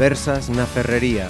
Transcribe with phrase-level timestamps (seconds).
[0.00, 1.28] Conversas na Ferrería.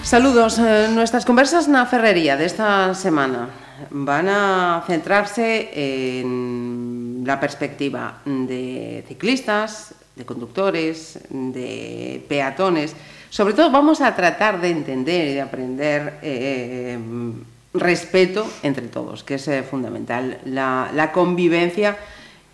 [0.00, 0.58] Saludos.
[0.58, 3.52] Eh, nuestras conversas na Ferrería de esta semana
[3.92, 12.96] van a centrarse en la perspectiva de ciclistas, de conductores, de peatones.
[13.36, 16.98] Sobre todo vamos a tratar de entender y de aprender eh,
[17.74, 21.98] respeto entre todos, que es eh, fundamental, la, la convivencia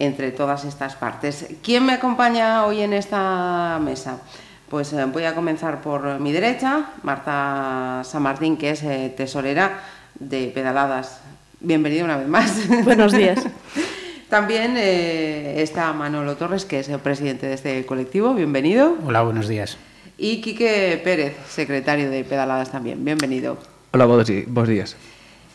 [0.01, 1.47] entre todas estas partes.
[1.63, 4.23] ¿Quién me acompaña hoy en esta mesa?
[4.69, 9.85] Pues eh, voy a comenzar por mi derecha, Marta San Martín, que es eh, tesorera
[10.19, 11.21] de Pedaladas.
[11.61, 12.61] Bienvenida una vez más.
[12.85, 13.39] Buenos días.
[14.29, 18.35] También eh, está Manolo Torres, que es el presidente de este colectivo.
[18.35, 18.97] Bienvenido.
[19.07, 19.79] Hola, buenos días.
[20.23, 23.05] Y Quique Pérez, secretario de Pedaladas también.
[23.05, 23.59] Bienvenido.
[23.91, 24.95] Hola, buenos días.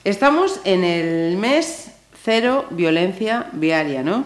[0.03, 4.25] Estamos en el mes cero violencia viaria, ¿no?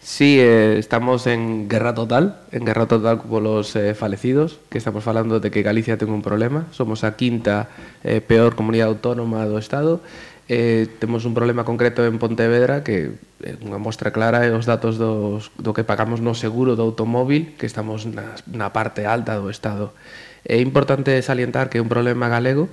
[0.00, 5.40] Sí, eh, estamos en guerra total, en guerra total polos eh, falecidos, que estamos falando
[5.40, 6.66] de que Galicia ten un problema.
[6.70, 7.68] Somos a quinta
[8.04, 10.06] eh, peor comunidade autónoma do Estado.
[10.48, 14.98] eh, temos un problema concreto en Pontevedra que é unha mostra clara é os datos
[14.98, 19.50] dos, do que pagamos no seguro do automóvil que estamos na, na parte alta do
[19.50, 19.94] Estado.
[20.42, 22.66] É importante salientar que é un problema galego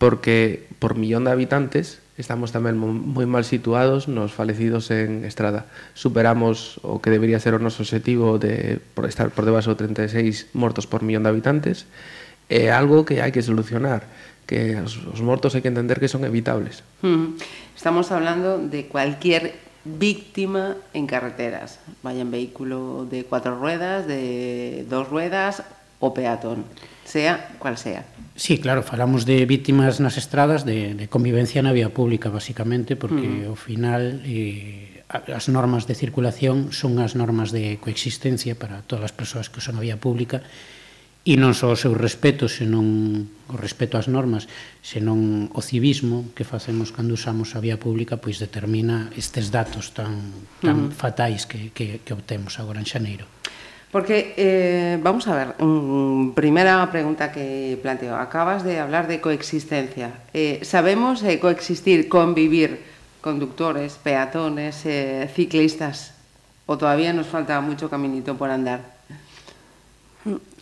[0.00, 5.64] porque por millón de habitantes estamos tamén moi mal situados nos falecidos en estrada.
[5.96, 10.52] Superamos o que debería ser o noso objetivo de por estar por debaixo de 36
[10.52, 11.88] mortos por millón de habitantes
[12.52, 14.04] é algo que hai que solucionar
[14.52, 16.84] que os, os mortos hai que entender que son evitables.
[17.00, 17.40] Hmm.
[17.72, 19.56] Estamos hablando de cualquier
[19.88, 25.64] víctima en carreteras, vaya en vehículo de cuatro ruedas, de dos ruedas
[26.04, 26.68] o peatón,
[27.08, 28.04] sea cual sea.
[28.36, 33.48] Sí, claro, falamos de víctimas nas estradas de, de convivencia na vía pública, basicamente, porque
[33.48, 33.48] mm.
[33.48, 39.16] ao final eh, as normas de circulación son as normas de coexistencia para todas as
[39.16, 40.44] persoas que son a vía pública
[41.22, 44.50] e non só o seu respeto, senón o respeto ás normas,
[44.82, 50.34] senón o civismo que facemos cando usamos a vía pública, pois determina estes datos tan,
[50.58, 50.98] tan uh -huh.
[50.98, 53.30] fatais que, que, que obtemos agora en Xaneiro.
[53.92, 60.24] Porque, eh, vamos a ver, um, primeira pregunta que planteo, acabas de hablar de coexistencia.
[60.32, 62.80] Eh, sabemos eh, coexistir, convivir
[63.20, 66.16] conductores, peatones, eh, ciclistas,
[66.64, 68.96] o todavía nos falta mucho caminito por andar?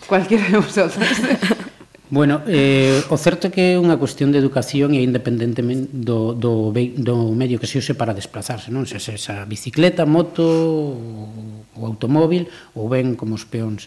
[0.07, 0.97] Cualquiera de vosotros.
[2.11, 6.75] Bueno, eh, o certo é que é unha cuestión de educación e independentemente do, do,
[6.75, 8.83] do medio que se use para desplazarse, non?
[8.83, 13.87] Se é esa bicicleta, moto, o automóvil ou ben como os peóns.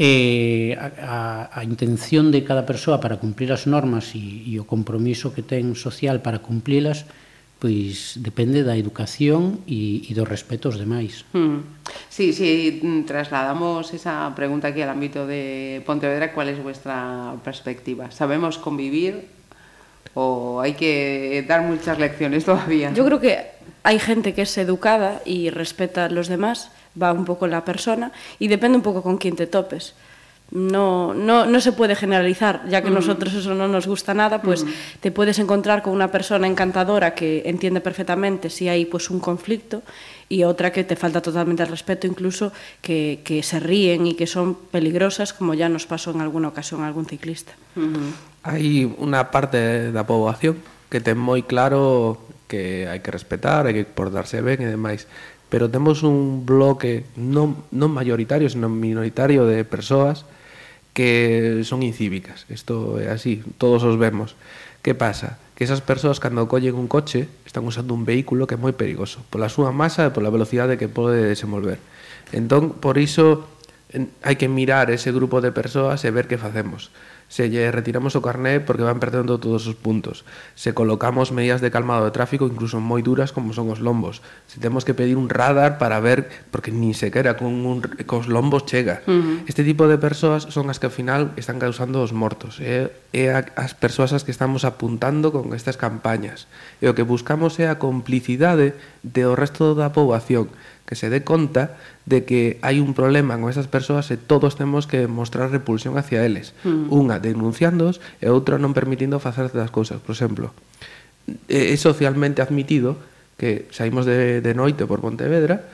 [0.00, 4.64] Eh, a, a, a intención de cada persoa para cumprir as normas e, e o
[4.64, 7.04] compromiso que ten social para cumplilas
[7.58, 11.24] pois depende da educación e, e do respeto aos demais.
[11.32, 11.64] Hmm.
[12.08, 18.10] Sí, sí, trasladamos esa pregunta aquí al ámbito de Pontevedra, ¿cuál es vuestra perspectiva?
[18.10, 19.26] ¿Sabemos convivir
[20.14, 22.92] o hay que dar muchas lecciones todavía?
[22.92, 27.24] Yo creo que hay gente que es educada y respeta a los demás, va un
[27.24, 29.94] poco la persona y depende un poco con quién te topes
[30.54, 34.40] no, no, no se puede generalizar, ya que a nosotros eso no nos gusta nada,
[34.40, 34.64] pues
[35.00, 39.82] te puedes encontrar con una persona encantadora que entiende perfectamente si hay pues un conflicto
[40.28, 44.28] y otra que te falta totalmente el respeto, incluso que, que se ríen y que
[44.28, 47.52] son peligrosas, como ya nos pasó en alguna ocasión a algún ciclista.
[47.74, 48.10] Uh -huh.
[48.46, 53.82] Hai unha parte da poboación que ten moi claro que hai que respetar, hai que
[53.82, 55.10] portarse ben e demais
[55.50, 60.26] pero temos un bloque non, non mayoritario, senón minoritario de persoas
[60.94, 62.46] que son incívicas.
[62.48, 64.38] Isto é así, todos os vemos.
[64.80, 65.42] Que pasa?
[65.58, 69.20] Que esas persoas cando collen un coche están usando un vehículo que é moi perigoso
[69.28, 71.82] pola súa masa e pola velocidade que pode desenvolver.
[72.30, 73.44] Entón, por iso
[74.22, 76.90] hai que mirar ese grupo de persoas e ver que facemos
[77.28, 80.24] se lle retiramos o carné porque van perdendo todos os puntos.
[80.54, 84.22] Se colocamos medidas de calmado de tráfico incluso moi duras como son os lombos.
[84.46, 88.66] Se temos que pedir un radar para ver porque ni sequera con un, cos lombos
[88.66, 89.02] chega.
[89.06, 89.50] Uh -huh.
[89.50, 92.60] Este tipo de persoas son as que ao final están causando os mortos.
[92.62, 96.46] É, é a, as persoas as que estamos apuntando con estas campañas.
[96.78, 100.52] E o que buscamos é a complicidade do resto da poboación
[100.84, 104.84] que se dé conta de que hai un problema con esas persoas e todos temos
[104.84, 106.52] que mostrar repulsión hacia eles.
[106.64, 106.92] Mm.
[106.92, 109.98] Unha denunciándoos e outra non permitindo facer das cousas.
[110.04, 110.52] Por exemplo,
[111.48, 113.00] é socialmente admitido
[113.40, 115.64] que saímos de, de noite por Pontevedra,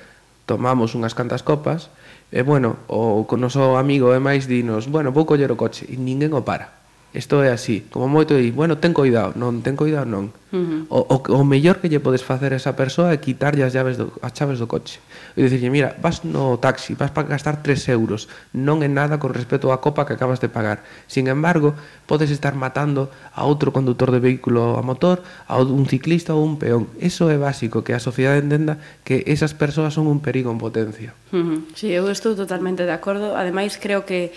[0.46, 1.90] tomamos unhas cantas copas,
[2.30, 5.98] e bueno, o, con noso amigo e máis dinos, bueno, vou coller o coche, e
[5.98, 6.79] ninguén o para.
[7.12, 10.30] Isto é así, como moito di, bueno, ten coidado, non, ten coidado, non.
[10.50, 10.94] Uh -huh.
[10.94, 13.98] o, o, o mellor que lle podes facer a esa persoa é quitarlle as, llaves
[13.98, 15.02] do, as chaves do coche.
[15.34, 19.34] E dicirlle, mira, vas no taxi, vas para gastar 3 euros, non é nada con
[19.34, 20.86] respecto á copa que acabas de pagar.
[21.10, 21.74] Sin embargo,
[22.06, 26.62] podes estar matando a outro condutor de vehículo a motor, a un ciclista ou un
[26.62, 26.86] peón.
[27.02, 31.10] Eso é básico, que a sociedade entenda que esas persoas son un perigo en potencia.
[31.34, 31.58] Uh -huh.
[31.74, 33.34] Sí, eu estou totalmente de acordo.
[33.34, 34.30] Ademais, creo que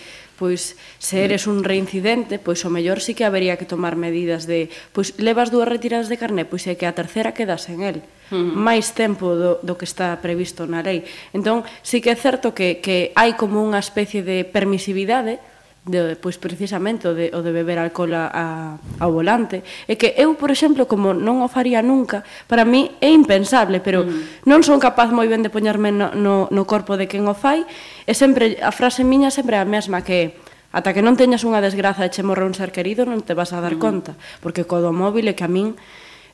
[0.43, 4.67] pois se eres un reincidente, pois o mellor sí que habería que tomar medidas de,
[4.91, 8.03] pois levas dúas retiradas de carné, pois é que a terceira quedas en el.
[8.27, 8.59] Mm.
[8.59, 11.07] máis tempo do, do que está previsto na lei.
[11.31, 15.39] Entón, sí que é certo que, que hai como unha especie de permisividade,
[15.85, 18.45] de, pois precisamente o de, o de beber alcohol a, a,
[19.03, 23.11] ao volante é que eu, por exemplo, como non o faría nunca para mí é
[23.11, 24.47] impensable pero mm.
[24.47, 27.67] non son capaz moi ben de poñerme no, no, no corpo de quen o fai
[28.07, 30.39] e sempre, a frase miña sempre é a mesma que
[30.71, 33.51] ata que non teñas unha desgraza e che morre un ser querido non te vas
[33.51, 33.83] a dar mm.
[33.83, 35.75] conta porque co do móvil é que a min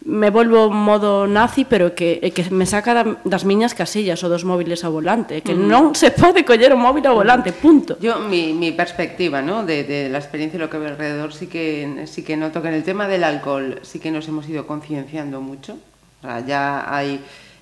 [0.05, 4.47] me volvo modo nazi, pero que, eh, que me saca das miñas casillas ou dos
[4.47, 5.67] móviles ao volante, que mm.
[5.67, 7.99] non se pode coller o móvil ao volante, punto.
[7.99, 9.67] Yo, mi, mi perspectiva, ¿no?
[9.67, 12.71] de, de la experiencia y lo que veo alrededor, sí que, sí que noto que
[12.71, 16.87] en el tema del alcohol sí que nos hemos ido concienciando mucho, o sea, ya
[16.87, 17.19] hay...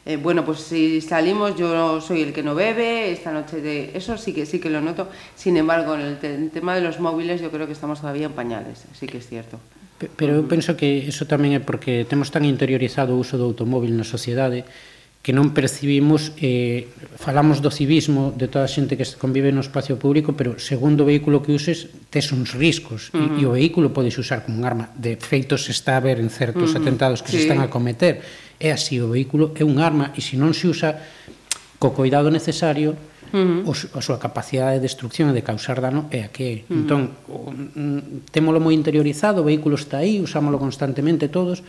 [0.07, 4.15] Eh, bueno, pues si salimos, yo soy el que no bebe, esta noche de eso
[4.15, 5.09] sí que sí que lo noto.
[5.35, 8.27] Sin embargo, en el, te, el tema de los móviles yo creo que estamos todavía
[8.27, 9.59] en pañales, sí que es cierto.
[9.97, 13.97] Pero eu penso que eso tamén é porque temos tan interiorizado o uso do automóvil
[13.97, 14.61] na sociedade
[15.27, 16.87] que non percibimos, eh,
[17.19, 21.09] falamos do civismo de toda a xente que convive no espacio público, pero segundo o
[21.11, 23.35] vehículo que uses, tes uns riscos, uh -huh.
[23.35, 24.87] e, e o vehículo podes usar como un arma.
[24.95, 26.79] De feito, se está a ver en certos uh -huh.
[26.79, 27.43] atentados que sí.
[27.43, 28.23] se están a cometer.
[28.55, 30.95] É así, o vehículo é un arma, e se non se usa
[31.75, 32.95] co coidado necesario,
[33.33, 33.67] Mm-hmm.
[33.67, 33.97] uh -huh.
[33.97, 36.67] a súa capacidade de destrucción e de causar dano é a que.
[36.67, 36.75] Uh mm-hmm.
[36.75, 36.81] -huh.
[36.83, 37.01] Entón,
[37.75, 38.01] mm,
[38.31, 41.63] témolo moi interiorizado, o vehículo está aí, usámolo constantemente todos,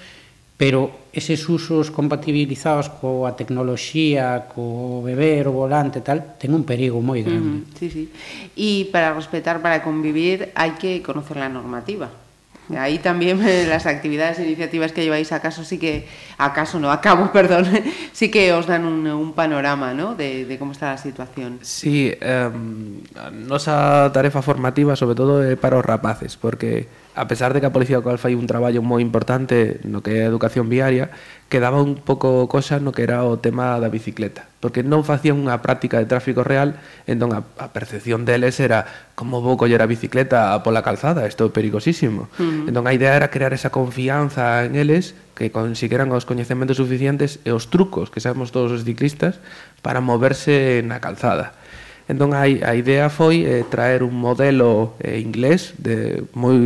[0.58, 6.98] pero eses usos compatibilizados coa tecnoloxía, co beber, o volante e tal, ten un perigo
[6.98, 7.62] moi grande.
[7.62, 8.04] Uh -huh, sí, sí.
[8.58, 12.10] E para respetar, para convivir, hai que conocer la normativa.
[12.76, 16.06] Ahí también las actividades e iniciativas que lleváis a caso sí que,
[16.36, 17.66] a caso no, a cabo, perdón,
[18.12, 20.14] sí que os dan un, panorama ¿no?
[20.14, 21.60] de, como está a situación.
[21.62, 22.50] Sí, eh,
[23.32, 26.88] nosa tarefa formativa sobre todo é para os rapaces, porque
[27.18, 30.24] a pesar de que a Policía Local fai un traballo moi importante no que é
[30.24, 31.10] a educación viaria,
[31.50, 35.58] quedaba un pouco cosa no que era o tema da bicicleta, porque non facían unha
[35.58, 36.78] práctica de tráfico real,
[37.10, 41.50] entón a, a percepción deles era como vou coller a bicicleta pola calzada, isto é
[41.50, 42.30] perigosísimo.
[42.38, 42.68] Uh -huh.
[42.70, 47.50] Entón a idea era crear esa confianza en eles, que consigueran os coñecementos suficientes e
[47.50, 49.42] os trucos que sabemos todos os ciclistas
[49.82, 51.58] para moverse na calzada.
[52.08, 56.56] Entón a, a idea foi eh, traer un modelo eh, inglés de moi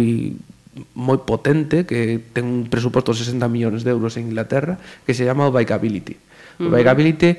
[0.96, 5.26] moi potente que ten un presuposto de 60 millóns de euros en Inglaterra que se
[5.28, 6.16] chama o Bikeability.
[6.62, 6.72] O.
[6.72, 7.36] Bikeability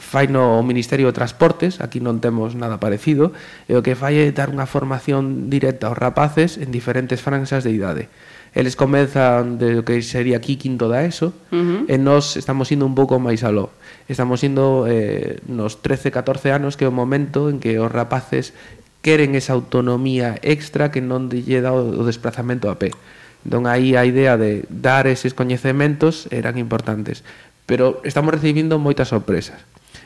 [0.00, 3.36] fai no Ministerio de Transportes, aquí non temos nada parecido,
[3.68, 7.76] e o que fai é dar unha formación directa aos rapaces en diferentes franxas de
[7.76, 8.04] idade.
[8.08, 11.80] Uh Eles comezan de o que sería aquí quinto da ESO, uh -huh.
[11.88, 13.72] e nós estamos indo un pouco máis aló.
[14.12, 18.52] Estamos indo eh, nos 13, 14 anos, que é o momento en que os rapaces
[19.00, 22.92] queren esa autonomía extra que non lle dá o desplazamento a pé.
[23.42, 27.24] Entón, aí a idea de dar eses coñecementos eran importantes.
[27.66, 29.58] Pero estamos recibindo moitas sorpresas.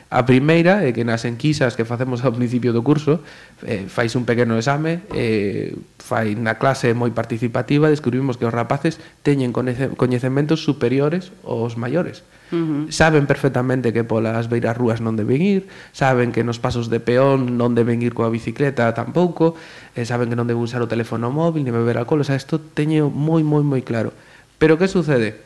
[0.07, 3.19] A primeira é que nas enquisas que facemos ao principio do curso
[3.67, 9.03] eh, fais un pequeno exame eh, fai na clase moi participativa descubrimos que os rapaces
[9.27, 12.91] teñen coñecementos superiores aos maiores Uh -huh.
[12.91, 17.59] Saben perfectamente que polas beiras rúas non deben ir, saben que nos pasos de peón
[17.59, 19.59] non deben ir coa bicicleta tampouco,
[19.99, 22.55] e saben que non deben usar o teléfono móvil ni beber alcohol, o sea, isto
[22.55, 24.15] teño moi moi moi claro.
[24.63, 25.43] Pero que sucede?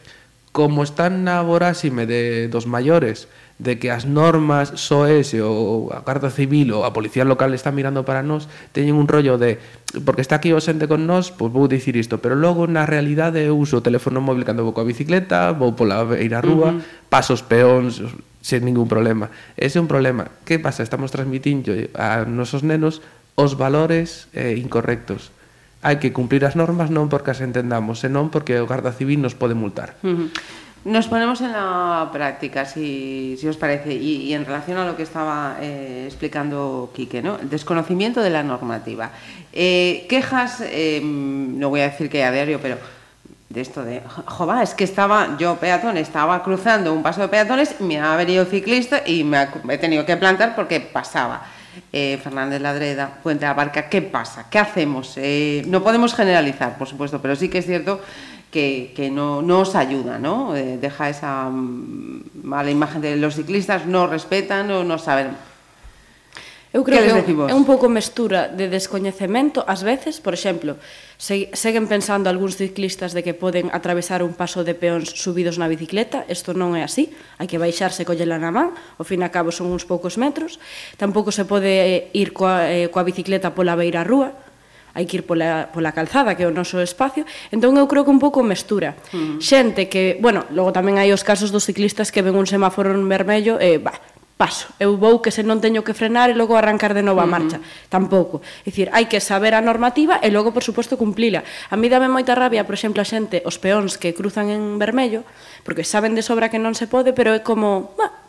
[0.53, 3.25] Como están na voráxime de dos maiores,
[3.61, 8.01] de que as normas SOES ou a Garda Civil ou a Policía Local está mirando
[8.01, 9.61] para nós, teñen un rollo de
[10.01, 13.37] porque está aquí o xente con nós, pois vou dicir isto, pero logo na realidade
[13.45, 17.13] eu uso o teléfono móvil cando vou coa bicicleta, vou pola beira rúa, uh -huh.
[17.13, 18.01] paso os peóns
[18.41, 19.29] sen ningún problema.
[19.53, 20.33] Ese é un problema.
[20.41, 20.81] Que pasa?
[20.81, 23.05] Estamos transmitindo a nosos nenos
[23.37, 25.29] os valores eh, incorrectos
[25.81, 29.33] hai que cumplir as normas non porque as entendamos, senón porque o Garda Civil nos
[29.33, 29.97] pode multar.
[30.05, 30.27] Uh -huh.
[30.83, 35.57] Nos ponemos en la práctica, si, os parece, y, en relación a lo que estaba
[35.61, 37.37] eh, explicando Quique, ¿no?
[37.37, 39.11] El desconocimiento de la normativa.
[39.53, 42.77] Eh, quejas, eh, no voy a decir que a diario, pero
[43.49, 47.79] de esto de, jova, es que estaba, yo peatón, estaba cruzando un paso de peatones,
[47.79, 51.43] me ha venido ciclista y me ha, he tenido que plantar porque pasaba.
[51.93, 54.47] eh, Fernández Ladreda, Puente de la Barca, ¿qué pasa?
[54.49, 55.13] ¿Qué hacemos?
[55.17, 58.01] Eh, no podemos generalizar, por supuesto, pero sí que es cierto
[58.51, 60.55] que, que no, no, os ayuda, ¿no?
[60.55, 65.33] Eh, deja esa mm, mala imagen de los ciclistas, no respetan o no saben.
[66.71, 70.79] Eu creo que, que é un pouco mestura de descoñecemento, ás veces, por exemplo,
[71.19, 75.67] se, seguen pensando algúns ciclistas de que poden atravesar un paso de peóns subidos na
[75.67, 77.11] bicicleta, isto non é así,
[77.43, 80.63] hai que baixarse collela na man, ao fin e a cabo son uns poucos metros,
[80.95, 84.31] tampouco se pode eh, ir coa, eh, coa bicicleta pola beira rúa,
[84.93, 88.11] hai que ir pola, pola calzada, que é o noso espacio, entón eu creo que
[88.11, 88.95] un pouco mestura.
[89.11, 89.39] Mm.
[89.39, 93.03] Xente que, bueno, logo tamén hai os casos dos ciclistas que ven un semáforo en
[93.07, 93.97] vermello e, bah,
[94.41, 97.29] paso, eu vou que se non teño que frenar e logo arrancar de novo a
[97.29, 97.31] mm.
[97.31, 97.93] marcha, uh -huh.
[97.93, 98.41] tampouco.
[98.65, 101.45] É dicir, hai que saber a normativa e logo, por suposto, cumplila.
[101.69, 105.21] A mí dame moita rabia, por exemplo, a xente, os peóns que cruzan en vermello,
[105.61, 108.20] porque saben de sobra que non se pode, pero é como, bah,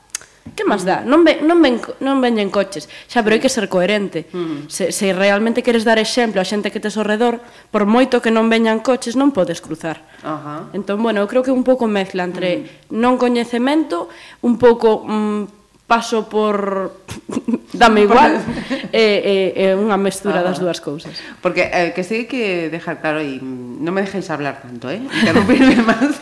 [0.53, 1.07] Que máis dá?
[1.07, 2.91] Non, ven, non, ven, non veñen coches.
[3.07, 4.27] Xa, pero hai que ser coherente.
[4.35, 4.67] Mm.
[4.67, 7.39] Se, se realmente queres dar exemplo a xente que tes ao redor,
[7.71, 10.03] por moito que non veñan coches, non podes cruzar.
[10.27, 10.67] Ajá.
[10.75, 12.99] Entón, bueno, eu creo que un pouco mezcla entre mm.
[12.99, 14.11] non coñecemento,
[14.43, 16.91] un pouco mm, paso por...
[17.73, 18.43] dame igual,
[18.93, 21.15] e, e, e unha mestura das dúas cousas.
[21.39, 25.01] Porque eh, que sei que dejar claro, e non me dejéis hablar tanto, eh?
[25.01, 26.19] Interrumpirme máis.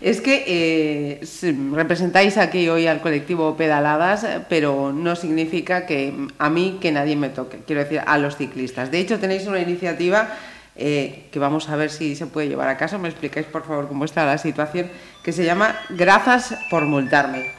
[0.00, 1.20] Es que eh,
[1.72, 7.28] representáis aquí hoy al colectivo Pedaladas, pero no significa que a mí que nadie me
[7.28, 8.90] toque, quiero decir, a los ciclistas.
[8.90, 10.30] De hecho, tenéis una iniciativa
[10.76, 13.88] eh, que vamos a ver si se puede llevar a caso, me explicáis por favor
[13.88, 14.90] cómo está la situación,
[15.22, 17.52] que se llama Gracias por multarme.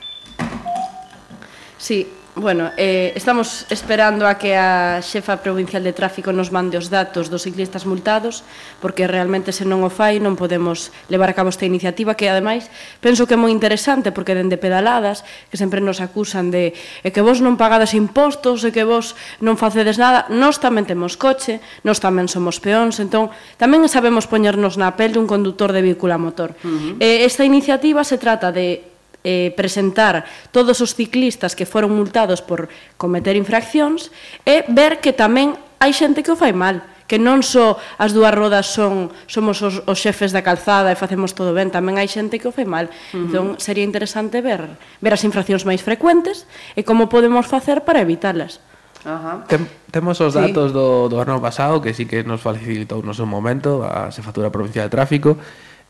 [1.78, 6.88] Sí, Bueno, eh, estamos esperando a que a xefa provincial de tráfico nos mande os
[6.88, 8.48] datos dos ciclistas multados,
[8.80, 12.72] porque realmente se non o fai non podemos levar a cabo esta iniciativa, que ademais
[13.04, 16.72] penso que é moi interesante, porque dende pedaladas, que sempre nos acusan de
[17.04, 19.12] e que vos non pagades impostos, e que vos
[19.44, 23.28] non facedes nada, nós tamén temos coche, nós tamén somos peóns, entón
[23.60, 26.56] tamén sabemos poñernos na pel dun conductor de vehículo a motor.
[26.64, 27.04] Uh -huh.
[27.04, 28.91] eh, esta iniciativa se trata de
[29.24, 34.10] eh, presentar todos os ciclistas que foron multados por cometer infraccións
[34.46, 38.32] e ver que tamén hai xente que o fai mal que non só as dúas
[38.32, 42.40] rodas son somos os, os xefes da calzada e facemos todo ben, tamén hai xente
[42.40, 42.88] que o fai mal.
[42.88, 43.24] Uh -huh.
[43.28, 48.63] Entón sería interesante ver ver as infraccións máis frecuentes e como podemos facer para evitalas.
[49.04, 49.44] Ajá.
[49.44, 50.78] Tem, temos os datos sí.
[50.78, 54.88] do, do ano pasado que sí que nos facilitou no seu momento a xefatura Provincial
[54.88, 55.36] de Tráfico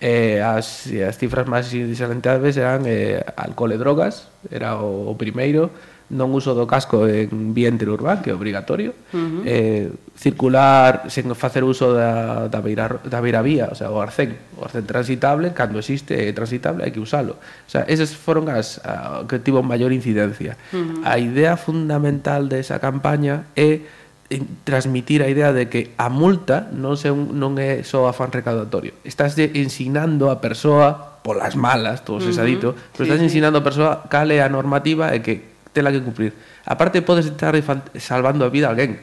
[0.02, 5.70] eh, as, as cifras máis salientables eran eh, alcohol e drogas, era o, o primeiro,
[6.12, 9.42] non uso do casco en vía interurbán, que é obrigatorio, uh -huh.
[9.48, 14.36] eh, circular sen facer uso da, da, beira, da beira vía, o sea, o arcén,
[14.60, 17.40] o arcén transitable, cando existe é transitable, hai que usalo.
[17.40, 20.60] O sea, esas foron as a, que tivo maior incidencia.
[20.76, 21.08] Uh -huh.
[21.08, 23.88] A idea fundamental desa campaña é
[24.64, 28.96] transmitir a idea de que a multa non, se, non é só afán recaudatorio.
[29.04, 32.92] Estás ensinando a persoa, polas malas, todo cesadito, uh -huh.
[32.96, 36.32] pero sí, estás ensinando a persoa cal é a normativa e que tela que cumprir.
[36.64, 37.56] Aparte, podes estar
[38.00, 39.00] salvando a vida a alguén.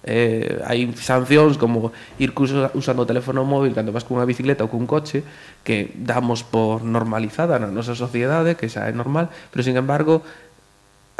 [0.00, 2.32] Eh, hai sancións como ir
[2.72, 5.20] usando o teléfono móvil cando vas cunha bicicleta ou cun coche
[5.60, 10.24] que damos por normalizada na nosa sociedade, que xa é normal, pero sin embargo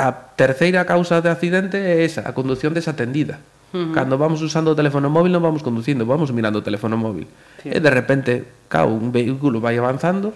[0.01, 3.45] a terceira causa de accidente é esa, a condución desatendida.
[3.71, 3.93] Uh -huh.
[3.93, 7.29] Cando vamos usando o teléfono móvil non vamos conducindo, vamos mirando o teléfono móvil.
[7.61, 7.69] Sí.
[7.69, 10.33] E de repente, cao, un vehículo vai avanzando,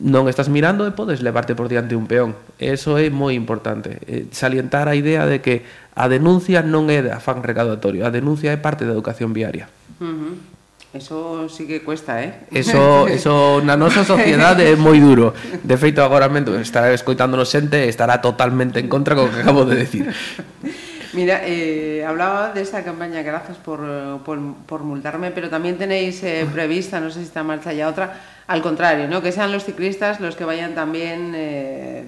[0.00, 2.32] non estás mirando e podes levarte por diante un peón.
[2.56, 4.00] Eso é moi importante.
[4.32, 8.58] Salientar a idea de que a denuncia non é de afán recaudatorio, a denuncia é
[8.58, 9.68] parte da educación viaria.
[10.00, 10.55] Uh -huh.
[10.96, 12.32] Eso sí que cuesta, ¿eh?
[12.50, 15.36] Eso, eso na nosa sociedade é moi duro.
[15.60, 19.76] De feito, agora mesmo estará escoitándonos xente estará totalmente en contra co que acabo de
[19.76, 20.08] decir.
[21.12, 23.80] Mira, eh, hablaba de esta campaña, gracias por,
[24.24, 27.88] por, por multarme, pero también tenéis eh, prevista, no sé si está en marcha ya
[27.88, 29.22] otra, al contrario, ¿no?
[29.22, 32.04] Que sean los ciclistas los que vayan también eh,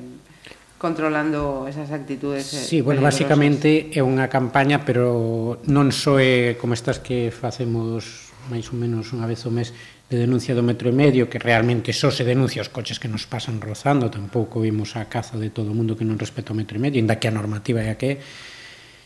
[0.78, 2.54] controlando esas actitudes.
[2.54, 8.30] Eh, sí, bueno, basicamente é unha campaña, pero non só é como estas que facemos
[8.48, 9.74] máis ou menos unha vez o mes
[10.08, 13.28] de denuncia do metro e medio, que realmente só se denuncia os coches que nos
[13.28, 16.80] pasan rozando, tampouco vimos a caza de todo o mundo que non respeta o metro
[16.80, 18.22] e medio, inda que a normativa é a que é,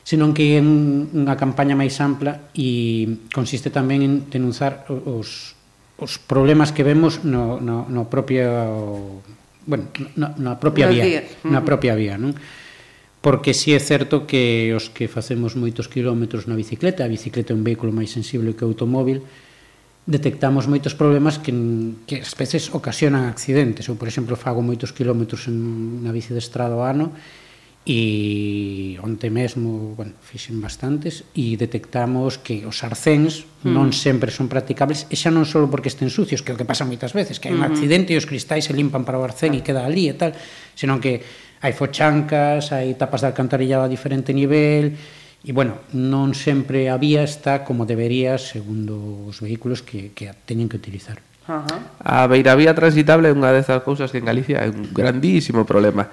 [0.06, 5.58] senón que é unha campaña máis ampla e consiste tamén en denunzar os,
[5.98, 9.24] os problemas que vemos no, no, no propio
[9.66, 11.24] bueno, na, na propia Nos vía, días.
[11.44, 12.34] na propia vía, non?
[13.22, 17.54] Porque si sí é certo que os que facemos moitos quilómetros na bicicleta, a bicicleta
[17.54, 19.22] é un vehículo máis sensible que o automóvil,
[20.10, 21.54] detectamos moitos problemas que,
[22.10, 23.86] que ás veces ocasionan accidentes.
[23.86, 27.14] Eu, por exemplo, fago moitos quilómetros en, na bici de estrada ao ano
[27.82, 33.74] e onte mesmo, bueno, fixen bastantes e detectamos que os arcéns mm.
[33.74, 36.68] non sempre son practicables e xa non só porque estén sucios, que é o que
[36.68, 37.74] pasa moitas veces, que hai un mm-hmm.
[37.74, 40.30] accidente e os cristais se limpan para o arcén e queda ali e tal,
[40.78, 41.26] senón que
[41.58, 44.94] hai fochancas, hai tapas de alcantarillado a diferente nivel
[45.42, 50.70] e, bueno, non sempre a vía está como debería segundo os vehículos que, que teñen
[50.70, 51.18] que utilizar.
[51.46, 51.90] Ajá.
[51.98, 56.06] A beiravía transitable é unha desas cousas que en Galicia é un grandísimo problema.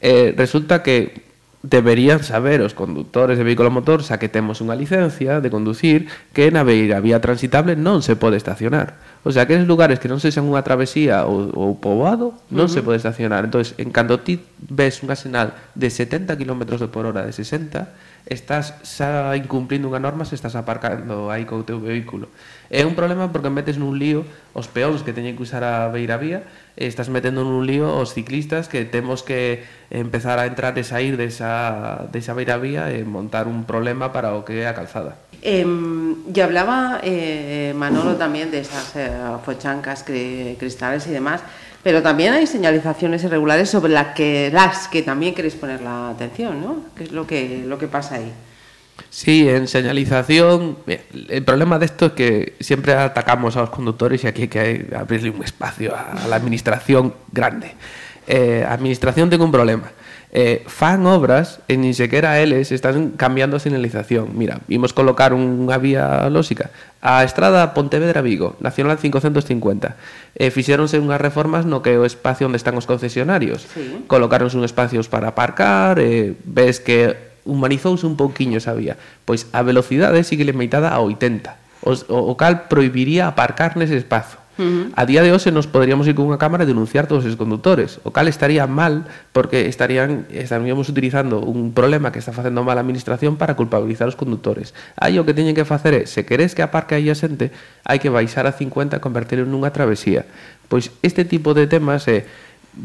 [0.00, 1.24] Eh, resulta que
[1.64, 6.52] deberían saber os conductores de vehículo motor, xa que temos unha licencia de conducir, que
[6.52, 9.00] na beira vía transitable non se pode estacionar.
[9.24, 12.68] O sea, que en lugares que non sexan unha travesía ou, ou poboado, non uh
[12.68, 12.74] -huh.
[12.76, 13.48] se pode estacionar.
[13.48, 18.80] Entón, en cando ti ves unha sinal de 70 km por hora, de 60, estás
[18.80, 22.32] xa incumplindo unha norma se estás aparcando aí co teu vehículo.
[22.72, 24.24] É un problema porque metes nun lío
[24.56, 28.16] os peóns que teñen que usar a beira vía, e estás metendo nun lío os
[28.16, 33.44] ciclistas que temos que empezar a entrar e sair desa, desa beira vía e montar
[33.44, 35.20] un problema para o que é a calzada.
[35.44, 35.60] Eh,
[36.34, 39.12] y hablaba eh, Manolo también de esas eh,
[39.44, 41.44] fochancas, cristales y demás.
[41.84, 46.60] Pero también hay señalizaciones irregulares sobre las que, las que también queréis poner la atención,
[46.60, 46.78] ¿no?
[46.96, 48.32] ¿Qué es lo que, lo que pasa ahí?
[49.10, 54.26] Sí, en señalización, el problema de esto es que siempre atacamos a los conductores y
[54.26, 57.72] aquí hay que abrirle un espacio a la administración grande.
[58.26, 59.92] Eh, administración tengo un problema.
[60.34, 64.34] eh, fan obras e nin sequera eles están cambiando a señalización.
[64.34, 66.74] Mira, imos colocar unha vía lóxica.
[66.98, 69.94] A estrada Pontevedra-Vigo, Nacional 550.
[70.34, 73.70] Eh, fixéronse unhas reformas no que o espacio onde están os concesionarios.
[73.70, 74.02] Sí.
[74.10, 77.14] Colocaronse uns espacios para aparcar, eh, ves que
[77.46, 78.98] humanizouse un pouquiño esa vía.
[79.22, 81.54] Pois a velocidade sigue limitada a 80,
[81.86, 84.42] o, o cal proibiría aparcar nese espazo.
[84.58, 84.92] Uh -huh.
[84.94, 87.98] A día de hoxe nos poderíamos ir con unha cámara e denunciar todos os conductores,
[88.06, 92.82] o cal estaría mal porque estarían estaríamos utilizando un problema que está facendo mal a
[92.86, 94.70] administración para culpabilizar os conductores.
[94.94, 97.50] Aí o que teñen que facer é, se queres que aparque aí a xente,
[97.82, 100.22] hai que baixar a 50 e convertirlo nunha travesía.
[100.70, 102.24] Pois este tipo de temas é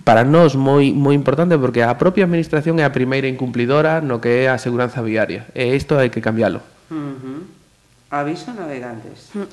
[0.06, 4.46] para nós moi moi importante porque a propia administración é a primeira incumplidora no que
[4.46, 6.62] é a seguranza viaria e isto hai que cambialo.
[6.90, 7.59] Uh -huh.
[8.10, 9.30] Aviso navegantes.
[9.38, 9.46] Mm.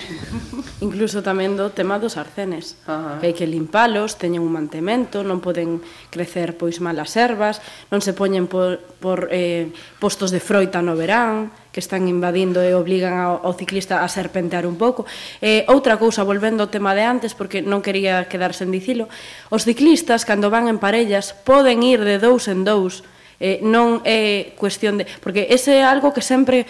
[0.89, 3.21] Incluso tamén do tema dos arcenes, Ajá.
[3.21, 7.61] que hai que limpalos, teñen un mantemento, non poden crecer pois malas ervas,
[7.93, 9.69] non se poñen por, por eh,
[10.01, 14.65] postos de froita no verán, que están invadindo e obligan ao, ao ciclista a serpentear
[14.65, 15.05] un pouco.
[15.45, 19.13] Eh, outra cousa, volvendo ao tema de antes, porque non quería quedar sen dicilo,
[19.53, 23.05] os ciclistas, cando van en parellas, poden ir de dous en dous,
[23.41, 25.05] eh, non é cuestión de...
[25.21, 26.65] Porque ese é algo que sempre,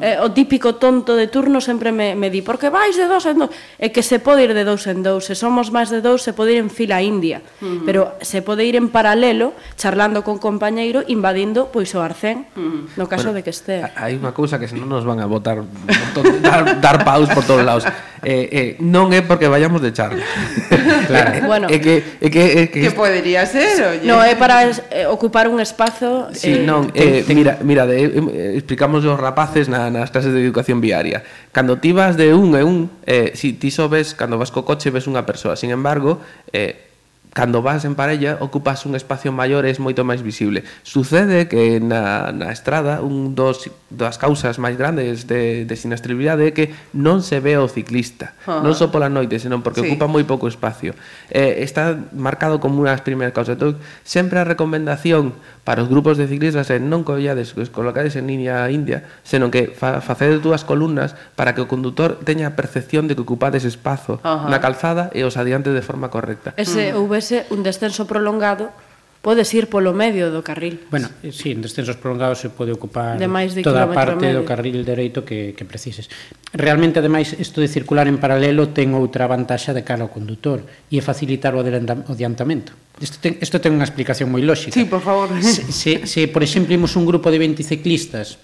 [0.00, 3.46] eh, o típico tonto de turno sempre me, me di, porque vais de dous en
[3.46, 6.20] dous, é que se pode ir de dous en dous, se somos máis de dous,
[6.20, 7.84] se pode ir en fila india, uh -huh.
[7.86, 12.80] pero se pode ir en paralelo, charlando con compañeiro, invadindo pois o arcén, uh -huh.
[12.96, 13.92] no caso bueno, de que estea.
[13.96, 17.64] Hai unha cousa que senón nos van a botar, botar dar, dar paus por todos
[17.64, 17.84] lados.
[18.20, 20.20] Eh, eh, non é porque vayamos de charla.
[21.06, 21.30] claro.
[21.50, 24.06] bueno, é que é que é que, que podería ser, oye.
[24.06, 28.10] No, é para eh, ocupar un espazo Sí, eh, non, eh, ten, mira, mira, de,
[28.10, 31.22] eh, explicamos aos rapaces na, nas clases de educación viaria.
[31.54, 34.66] Cando ti vas de un e un, eh, si ti só ves, cando vas co
[34.66, 36.18] coche ves unha persoa, sin embargo,
[36.50, 36.89] eh,
[37.32, 40.66] cando vas en parella ocupas un espacio maior e es moito máis visible.
[40.82, 46.52] Sucede que na, na estrada un dos das causas máis grandes de, de sinastribilidade é
[46.54, 48.62] que non se ve o ciclista, uh -huh.
[48.62, 49.90] non só pola noite, senón porque sí.
[49.90, 50.94] ocupa moi pouco espacio.
[51.30, 53.58] Eh, está marcado como unha das primeiras causas.
[53.58, 55.34] Entón, sempre a recomendación
[55.66, 60.02] para os grupos de ciclistas é non collades, colocades en línea india, senón que fa,
[60.02, 64.46] facedes dúas columnas para que o condutor teña a percepción de que ocupades espazo uh
[64.46, 64.50] -huh.
[64.50, 66.54] na calzada e os adiante de forma correcta.
[66.58, 68.72] Ese mm houvese un descenso prolongado,
[69.20, 70.80] podes ir polo medio do carril.
[70.88, 74.40] Bueno, si, sí, en descensos prolongados se pode ocupar de de toda a parte medio.
[74.40, 76.08] do carril dereito que, que precises.
[76.56, 80.96] Realmente, ademais, isto de circular en paralelo ten outra vantaxa de cara ao condutor e
[80.96, 82.72] é facilitar o adiantamento.
[82.96, 84.72] Isto ten, isto ten unha explicación moi lóxica.
[84.72, 85.28] Sí, por favor.
[85.44, 88.40] Se, se, se por exemplo, imos un grupo de 20 ciclistas,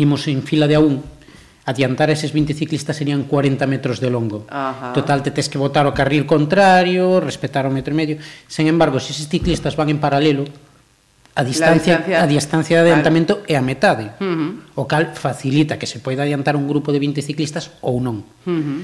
[0.00, 1.04] imos en fila de a un,
[1.64, 4.46] adiantar eses 20 ciclistas serían 40 metros de longo.
[4.50, 4.92] Ajá.
[4.92, 8.16] Total, te tes que botar o carril contrario, respetar o metro e medio.
[8.50, 10.42] Sen embargo, se eses ciclistas van en paralelo,
[11.34, 13.54] a distancia, distancia a distancia de adiantamento vale.
[13.54, 14.04] é a metade.
[14.20, 14.50] Uh -huh.
[14.76, 18.26] O cal facilita que se poida adiantar un grupo de 20 ciclistas ou non.
[18.44, 18.80] Uh -huh.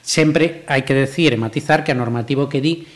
[0.00, 2.86] Sempre hai que decir e matizar que a normativa que di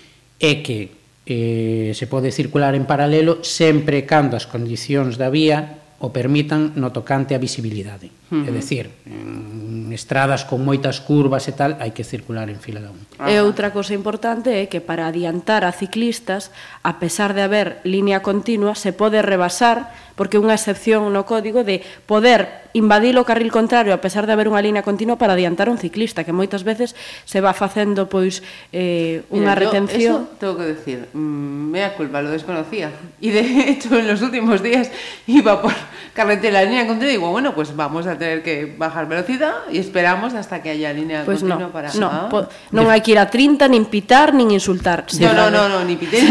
[0.40, 6.12] é que eh, se pode circular en paralelo sempre cando as condicións da vía o
[6.12, 8.12] permitan no tocante a visibilidade.
[8.28, 8.48] Uh -huh.
[8.48, 12.92] É dicir, en estradas con moitas curvas e tal, hai que circular en fila de
[12.92, 13.00] un.
[13.24, 16.52] E outra cosa importante é que para adiantar a ciclistas,
[16.85, 21.85] a pesar de haber línea continua, se pode rebasar porque unha excepción no código de
[22.09, 25.81] poder invadir o carril contrario a pesar de haber unha línea continua para adiantar un
[25.81, 26.92] ciclista, que moitas veces
[27.24, 30.24] se va facendo pois eh, unha Mira, retención.
[30.24, 32.92] Yo, eso tengo que decir, mm, mea culpa, lo desconocía.
[33.20, 33.40] Y de
[33.72, 34.92] hecho en los últimos días
[35.24, 35.72] iba por
[36.12, 40.35] carretera línea continua y digo, bueno, pues vamos a tener que bajar velocidad y esperamos
[40.35, 41.92] hasta que haya línea pues continua no, para...
[41.94, 42.29] No, ah.
[42.29, 45.09] po, non hai que ir a 30, nin pitar, nin insultar.
[45.20, 46.24] No, no, no, no, ni pitar.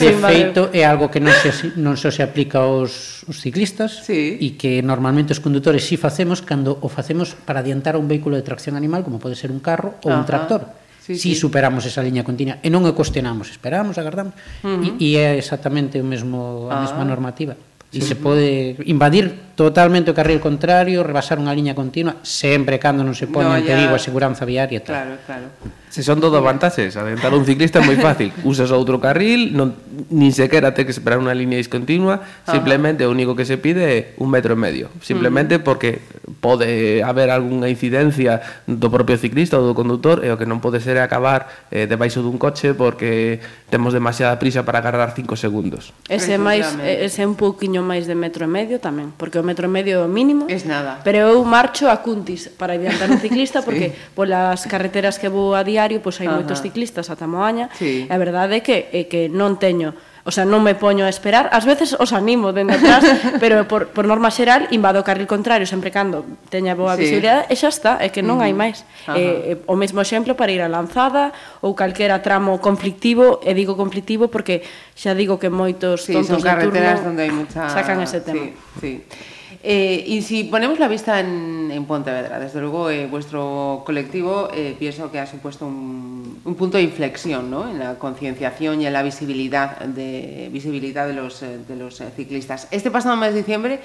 [0.00, 4.38] de feito é algo que non se, non se aplica moito aos os ciclistas sí.
[4.38, 8.38] e que normalmente os condutores si facemos cando o facemos para adiantar a un vehículo
[8.38, 10.22] de tracción animal como pode ser un carro ou Ajá.
[10.22, 10.60] un tractor
[11.02, 11.40] sí, si sí.
[11.42, 15.02] superamos esa liña continua e non o cuestionamos, esperamos, agardamos uh -huh.
[15.02, 16.82] e, e é exactamente o mesmo a ah.
[16.86, 17.58] mesma normativa
[17.94, 23.14] e se pode invadir totalmente o carril contrario, rebasar unha liña continua, sempre cando non
[23.14, 24.94] se poña no, en perigo a seguranza viaria e tal.
[24.98, 25.46] Claro, claro.
[25.94, 28.34] Se son todo vantaxes, adentar un ciclista é moi fácil.
[28.42, 29.78] Usas outro carril, non
[30.10, 33.98] nin sequera te que esperar unha liña discontinua, simplemente o único que se pide é
[34.18, 36.02] un metro e medio, simplemente porque
[36.42, 40.82] pode haber algunha incidencia do propio ciclista ou do conductor e o que non pode
[40.82, 43.38] ser é acabar eh, debaixo dun coche porque
[43.70, 45.94] temos demasiada prisa para agarrar 5 segundos.
[46.10, 50.08] Ese máis ese un pouquiño máis de metro e medio tamén, porque metro e medio
[50.08, 50.48] mínimo.
[50.48, 51.04] Es nada.
[51.04, 55.62] Pero eu marcho a Cuntis para adiantar un ciclista porque polas carreteras que vou a
[55.62, 56.40] diario, pois hai Ajá.
[56.40, 57.68] moitos ciclistas ata Moaña.
[57.76, 58.08] Sí.
[58.08, 61.12] E a verdade é que é que non teño O sea, non me poño a
[61.12, 63.04] esperar, ás veces os animo dende atrás,
[63.42, 67.04] pero por, por norma xeral invado o carril contrario sempre cando teña boa sí.
[67.04, 68.48] visibilidade e xa está, é que non uh -huh.
[68.48, 68.88] hai máis.
[69.04, 69.20] Ajá.
[69.20, 73.76] Eh, eh, o mesmo exemplo para ir a Lanzada ou calquera tramo conflictivo, e digo
[73.76, 74.64] conflictivo porque
[74.96, 77.68] xa digo que moitos sí, tontos son de turno onde hai mucha...
[77.68, 78.48] sacan ese tema.
[78.80, 79.33] Sí, sí.
[79.66, 85.10] Eh, y si ponemos la vista en, Pontevedra, desde luego eh, vuestro colectivo eh, pienso
[85.10, 87.68] que ha supuesto un, un punto de inflexión ¿no?
[87.70, 92.68] en la concienciación y en la visibilidad de, visibilidad de los, de los ciclistas.
[92.70, 93.80] Este pasado mes de diciembre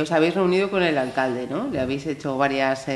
[0.00, 1.68] os habéis reunido con el alcalde, ¿no?
[1.70, 2.86] Le habéis hecho varias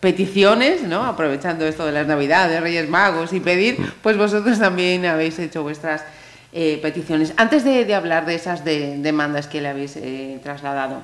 [0.00, 1.04] peticiones, ¿no?
[1.04, 6.04] Aprovechando esto de las Navidades, Reyes Magos y pedir, pues vosotros también habéis hecho vuestras
[6.52, 7.32] peticiones.
[7.36, 9.98] Antes de, de hablar de esas de- demandas que le habéis
[10.42, 11.02] trasladado,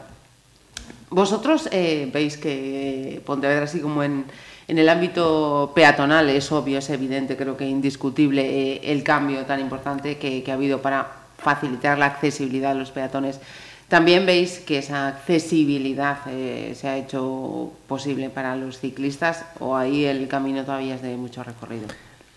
[1.10, 4.24] vosotros eh, veis que Pontevedra, así como en,
[4.68, 9.60] en el ámbito peatonal, es obvio, es evidente, creo que indiscutible eh, el cambio tan
[9.60, 13.40] importante que, que ha habido para facilitar la accesibilidad a los peatones.
[13.88, 20.04] También veis que esa accesibilidad eh, se ha hecho posible para los ciclistas o ahí
[20.04, 21.88] el camino todavía es de mucho recorrido.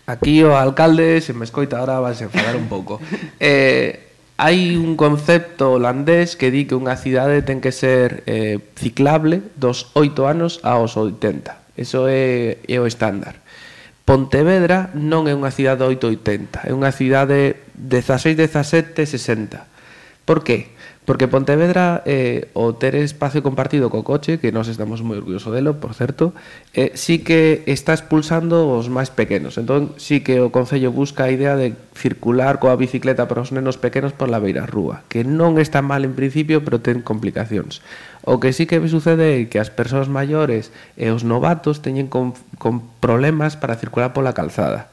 [0.06, 3.00] Aquí o alcalde, se me escoita ahora, vas a enfadar un pouco.
[4.34, 9.94] Hai un concepto holandés que di que unha cidade ten que ser eh, ciclable dos
[9.94, 11.78] 8 anos aos 80.
[11.78, 13.38] Eso é, é o estándar.
[14.02, 19.70] Pontevedra non é unha cidade 880, é unha cidade 16, 17, 60.
[20.26, 20.73] Por que?
[21.04, 25.76] Porque Pontevedra, eh, o ter espacio compartido co coche, que nós estamos moi orgulloso delo,
[25.76, 26.32] por certo,
[26.72, 29.60] eh, sí que está expulsando os máis pequenos.
[29.60, 33.76] Entón, sí que o Concello busca a idea de circular coa bicicleta para os nenos
[33.76, 37.84] pequenos por la beira rúa, que non está mal en principio, pero ten complicacións.
[38.24, 42.32] O que sí que sucede é que as persoas maiores e os novatos teñen con,
[42.56, 44.88] con problemas para circular pola calzada.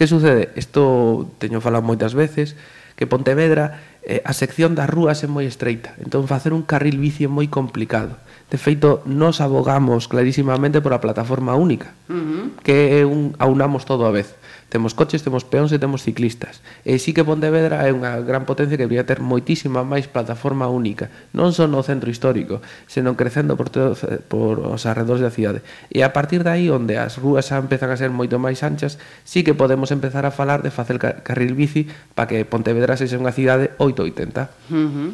[0.00, 0.48] Que sucede?
[0.56, 2.56] Isto teño falado moitas veces,
[2.96, 7.26] que Pontevedra eh, a sección das rúas é moi estreita, entón facer un carril bici
[7.26, 8.16] é moi complicado.
[8.50, 12.44] De feito, nos abogamos clarísimamente por a plataforma única, uh -huh.
[12.64, 14.34] que é un aunamos todo a vez.
[14.70, 16.62] Temos coches, temos peóns e temos ciclistas.
[16.86, 21.10] E sí que Pontevedra é unha gran potencia que debería ter moitísima máis plataforma única,
[21.34, 23.98] non só no centro histórico, senón crecendo por, todo,
[24.30, 25.66] por os arredores da cidade.
[25.90, 29.42] E a partir dai onde as rúas xa empezan a ser moito máis anchas, sí
[29.42, 33.34] que podemos empezar a falar de facer car carril bici para que Pontevedra sexa unha
[33.34, 34.70] cidade 880.
[34.70, 35.10] Uh -huh.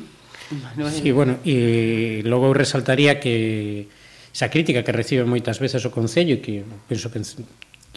[0.92, 3.88] Sí, bueno, e logo resaltaría que
[4.36, 7.24] esa crítica que recibe moitas veces o Concello e que penso que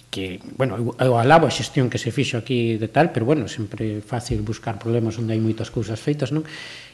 [0.09, 3.97] que, bueno, eu alabo a xestión que se fixo aquí de tal, pero, bueno, sempre
[3.97, 6.43] é fácil buscar problemas onde hai moitas cousas feitas, non?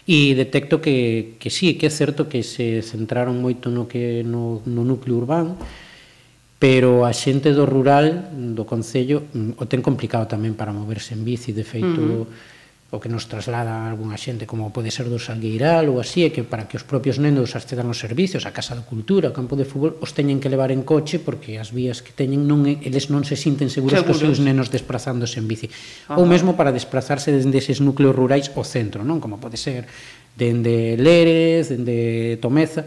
[0.05, 4.59] E detecto que, que sí, que é certo que se centraron moito no, que, no,
[4.67, 5.55] no núcleo urbano,
[6.59, 11.23] pero a xente do rural, do Concello, mm, o ten complicado tamén para moverse en
[11.23, 12.01] bici, de feito...
[12.03, 12.53] Uh -huh
[12.93, 16.45] o que nos traslada algunha xente como pode ser do Salgueiral ou así, é que
[16.45, 19.65] para que os propios nenos accedan aos servicios, a Casa da Cultura, o campo de
[19.65, 23.25] fútbol, os teñen que levar en coche porque as vías que teñen non eles non
[23.25, 24.05] se sinten seguros, seguros.
[24.05, 25.67] que os seus nenos desplazándose en bici.
[26.05, 26.21] Ajá.
[26.21, 29.89] Ou mesmo para desplazarse dende eses núcleos rurais ao centro, non como pode ser
[30.37, 32.85] dende Lérez, dende Tomeza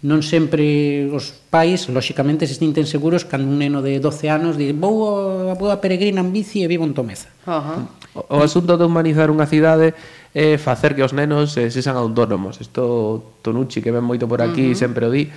[0.00, 4.72] non sempre os pais, lóxicamente, se sinten seguros cando un neno de 12 anos di
[4.72, 7.28] vou a, vou a peregrina en bici e vivo en Tomeza.
[7.44, 7.80] Uh -huh
[8.14, 9.94] o asunto de humanizar unha cidade
[10.34, 12.58] é facer que os nenos eh, se san autónomos.
[12.58, 14.78] Isto Tonucci, que ven moito por aquí, uh -huh.
[14.78, 15.30] sempre o di,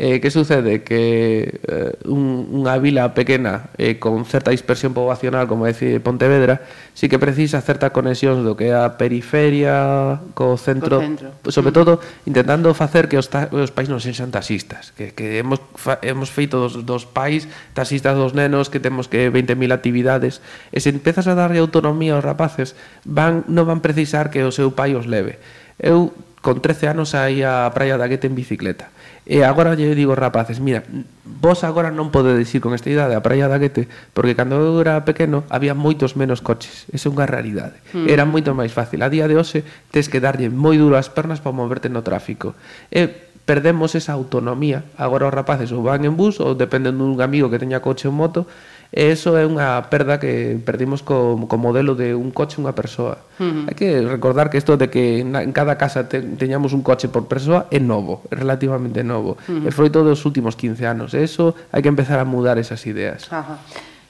[0.00, 0.84] Eh, que sucede?
[0.84, 6.62] Que eh, un, unha vila pequena eh, con certa dispersión poblacional, como decir Pontevedra,
[6.94, 11.28] sí que precisa certa conexións do que é a periferia co centro, co centro.
[11.50, 11.78] sobre mm.
[11.82, 11.92] todo
[12.30, 16.30] intentando facer que os, ta, os pais non sexan taxistas, que, que hemos, fa, hemos
[16.30, 20.38] feito dos, dos pais taxistas dos nenos que temos que 20.000 actividades,
[20.70, 24.70] e se empezas a darlle autonomía aos rapaces, van, non van precisar que o seu
[24.70, 25.42] pai os leve.
[25.74, 28.94] Eu con 13 anos aí a Praia da Guete en bicicleta
[29.28, 30.88] E agora lle digo rapaces, mira,
[31.28, 33.84] vos agora non podedes ir con esta idade a Praia da Guete,
[34.16, 36.88] porque cando eu era pequeno había moitos menos coches.
[36.88, 37.76] Esa é unha raridade.
[37.92, 38.08] Mm.
[38.08, 39.04] Era moito máis fácil.
[39.04, 42.56] A día de hoxe tes que darlle moi duro as pernas para moverte no tráfico.
[42.88, 44.88] E perdemos esa autonomía.
[44.96, 48.16] Agora os rapaces ou van en bus ou dependen dun amigo que teña coche ou
[48.16, 48.48] moto,
[48.88, 53.20] E eso é unha perda que perdimos co, co modelo de un coche unha persoa.
[53.36, 53.64] Uh -huh.
[53.68, 57.12] Hai que recordar que isto de que na, en cada casa te, teñamos un coche
[57.12, 59.36] por persoa é novo, é relativamente novo.
[59.44, 59.68] Uh -huh.
[59.68, 61.12] É froito dos últimos 15 anos.
[61.12, 63.28] E eso hai que empezar a mudar esas ideas.
[63.28, 63.60] Ajá.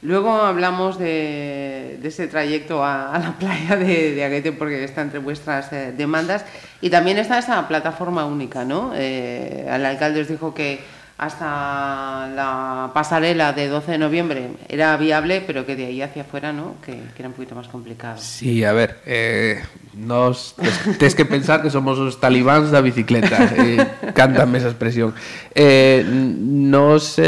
[0.00, 5.02] Luego hablamos de, de ese trayecto a, a la playa de, de, Aguete porque está
[5.02, 6.44] entre vuestras eh, demandas
[6.80, 8.92] y también está esa plataforma única, ¿no?
[8.94, 10.78] Eh, el alcalde os dijo que
[11.18, 16.52] hasta la pasarela de 12 de noviembre era viable, pero que de ahí hacia afuera,
[16.52, 16.76] ¿no?
[16.80, 18.18] Que, que era un poquito más complicado.
[18.18, 19.60] Sí, a ver, eh,
[19.94, 20.54] nos
[20.98, 23.82] tienes que pensar que somos os talibáns da bicicleta, eh,
[24.14, 25.12] cántame esa expresión.
[25.54, 27.18] Eh, nos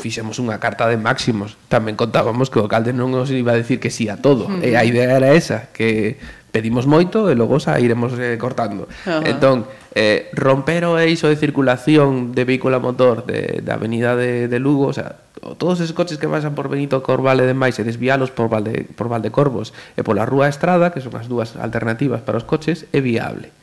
[0.00, 1.60] fixemos unha carta de máximos.
[1.68, 4.48] Tamén contábamos que o alcalde non nos iba a decir que sí a todo.
[4.48, 4.64] Uh -huh.
[4.64, 6.16] E a idea era esa, que
[6.58, 8.90] pedimos moito e logo xa iremos eh, cortando.
[9.06, 9.30] Uh -huh.
[9.30, 14.50] Entón, eh, romper o eixo de circulación de vehículo a motor de, da avenida de,
[14.50, 15.22] de Lugo, o sea,
[15.54, 19.06] todos esos coches que pasan por Benito Corvale de Mais e desvialos por Valde, por
[19.06, 22.98] Valde Corvos e pola Rúa Estrada, que son as dúas alternativas para os coches, é
[22.98, 23.54] viable.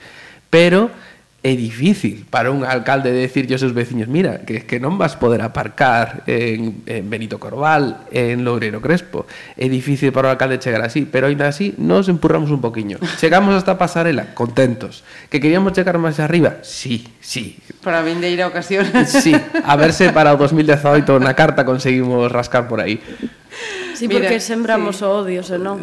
[0.48, 0.88] Pero
[1.46, 5.46] é difícil para un alcalde decirlle aos seus veciños mira, que, que non vas poder
[5.46, 9.30] aparcar en, en Benito Corval, en Loureiro Crespo.
[9.54, 12.98] É difícil para o alcalde chegar así, pero ainda así nos empurramos un poquinho.
[13.22, 15.06] Chegamos hasta pasarela, contentos.
[15.30, 16.66] Que queríamos chegar máis arriba?
[16.66, 17.62] Sí, sí.
[17.86, 18.90] Para a vindeira ocasión.
[19.06, 22.98] Sí, a verse para o 2018 na carta conseguimos rascar por aí.
[23.96, 25.04] Sí, Mira, porque sembramos sí.
[25.04, 25.82] o odio, senón.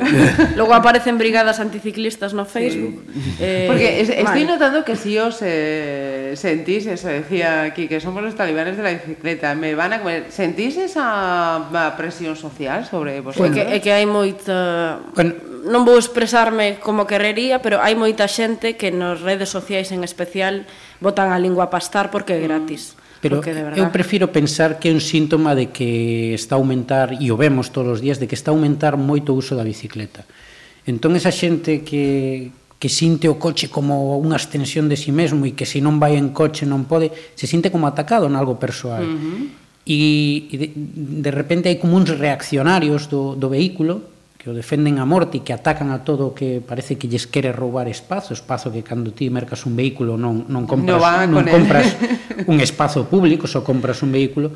[0.56, 3.02] Logo aparecen brigadas anticiclistas no Facebook.
[3.12, 3.36] Sí.
[3.40, 8.22] Eh, porque es, estoy notando que si os eh, sentís, eso decía aquí, que somos
[8.22, 10.26] los talibanes de la bicicleta, me van a comer.
[10.28, 13.50] Sentís esa ah, presión social sobre vosotros?
[13.50, 15.00] É que, é que hai moita...
[15.16, 20.04] Bueno, non vou expresarme como querería, pero hai moita xente que nas redes sociais en
[20.04, 20.68] especial
[21.00, 22.98] botan a lingua a pastar porque é gratis.
[22.98, 23.78] Mm Pero verdad...
[23.78, 27.70] eu prefiro pensar que é un síntoma de que está a aumentar, e o vemos
[27.70, 30.26] todos os días, de que está a aumentar moito o uso da bicicleta.
[30.82, 32.50] Entón, esa xente que,
[32.82, 36.02] que sinte o coche como unha extensión de si sí mesmo e que se non
[36.02, 39.06] vai en coche non pode, se sinte como atacado en algo persoal.
[39.06, 39.42] Uh -huh.
[39.86, 40.66] E, e de,
[41.22, 44.11] de repente hai como uns reaccionarios do, do vehículo
[44.42, 47.30] que o defenden a morte e que atacan a todo o que parece que lles
[47.30, 50.98] quere roubar espazo, espazo que cando ti mercas un vehículo non, non compras,
[51.30, 52.50] no non compras él.
[52.50, 54.50] un espazo público, só compras un vehículo.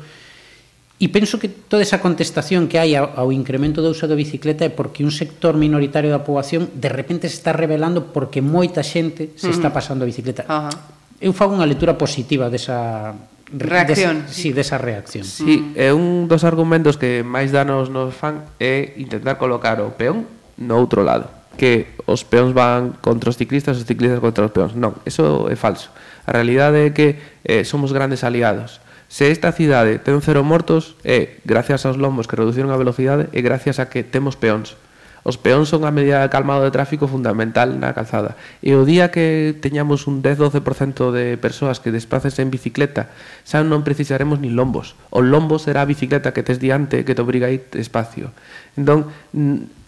[0.99, 4.71] E penso que toda esa contestación que hai ao incremento do uso da bicicleta é
[4.73, 9.55] porque un sector minoritario da poboación de repente se está revelando porque moita xente se
[9.55, 10.43] está pasando a bicicleta.
[10.51, 10.75] Uh -huh.
[11.23, 13.15] Eu fago unha lectura positiva desa
[13.51, 14.25] reacción.
[14.25, 15.23] Des, sí, desa reacción.
[15.23, 20.27] Sí, é un dos argumentos que máis danos nos fan é intentar colocar o peón
[20.57, 24.77] no outro lado que os peóns van contra os ciclistas, os ciclistas contra os peóns.
[24.77, 25.89] Non, eso é falso.
[26.29, 28.79] A realidade é que eh, somos grandes aliados.
[29.09, 33.41] Se esta cidade ten cero mortos, é gracias aos lombos que reduciron a velocidade e
[33.41, 34.77] gracias a que temos peóns.
[35.27, 38.39] Os peóns son a medida de calmado de tráfico fundamental na calzada.
[38.63, 43.11] E o día que teñamos un 10-12% de persoas que desplacense en bicicleta,
[43.43, 44.95] xa non precisaremos nin lombos.
[45.11, 48.31] O lombo será a bicicleta que tes diante que te obriga a ir espacio.
[48.79, 49.11] Entón,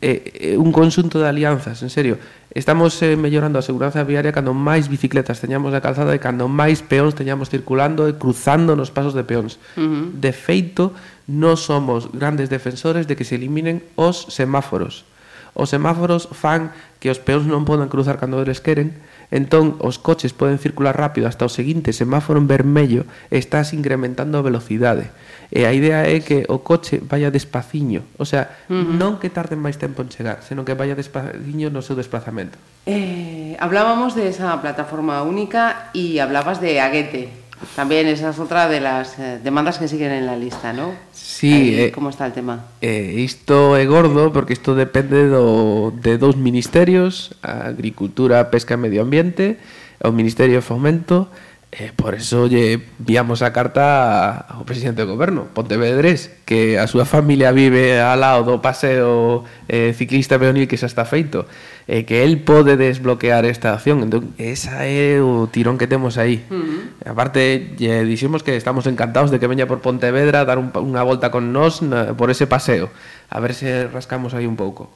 [0.04, 0.20] é, é eh,
[0.52, 2.20] eh, un consunto de alianzas, en serio.
[2.52, 6.84] Estamos eh, mellorando a seguranza viaria cando máis bicicletas teñamos na calzada e cando máis
[6.84, 9.56] peóns teñamos circulando e cruzando nos pasos de peóns.
[9.80, 10.04] Uh -huh.
[10.20, 10.92] De feito,
[11.32, 15.08] non somos grandes defensores de que se eliminen os semáforos
[15.54, 18.98] os semáforos fan que os peóns non podan cruzar cando eles queren,
[19.30, 24.38] entón os coches poden circular rápido hasta o seguinte semáforo en vermello e estás incrementando
[24.38, 25.14] a velocidade.
[25.50, 28.94] E a idea é que o coche vaya despaciño, o sea, uh -huh.
[28.94, 32.62] non que tarden máis tempo en chegar, senón que vaya despaciño no seu desplazamento.
[32.86, 37.49] Eh, hablábamos de esa plataforma única e hablabas de Aguete.
[37.76, 40.94] También esa es otra de las eh, demandas que siguen en la lista, ¿no?
[41.12, 41.54] Sí.
[41.54, 42.66] Ahí, eh, como está el tema?
[42.82, 49.04] Eh, isto é gordo porque isto depende do, de dous ministerios, Agricultura, Pesca e Medio
[49.04, 49.60] Ambiente,
[50.00, 51.28] o Ministerio de Fomento,
[51.72, 57.06] Eh, por eso lle viamos a carta ao presidente do goberno, Pontevedrés, que a súa
[57.06, 61.46] familia vive ao lado do paseo eh, ciclista peonil que xa está feito,
[61.86, 64.02] e eh, que el pode desbloquear esta acción.
[64.02, 66.42] Entón, esa é o tirón que temos aí.
[66.50, 66.82] Uh -huh.
[67.06, 71.06] Aparte, lle dixemos que estamos encantados de que veña por Pontevedra a dar un, unha
[71.06, 72.90] volta con nós na, por ese paseo.
[73.30, 74.90] A ver se rascamos aí un pouco.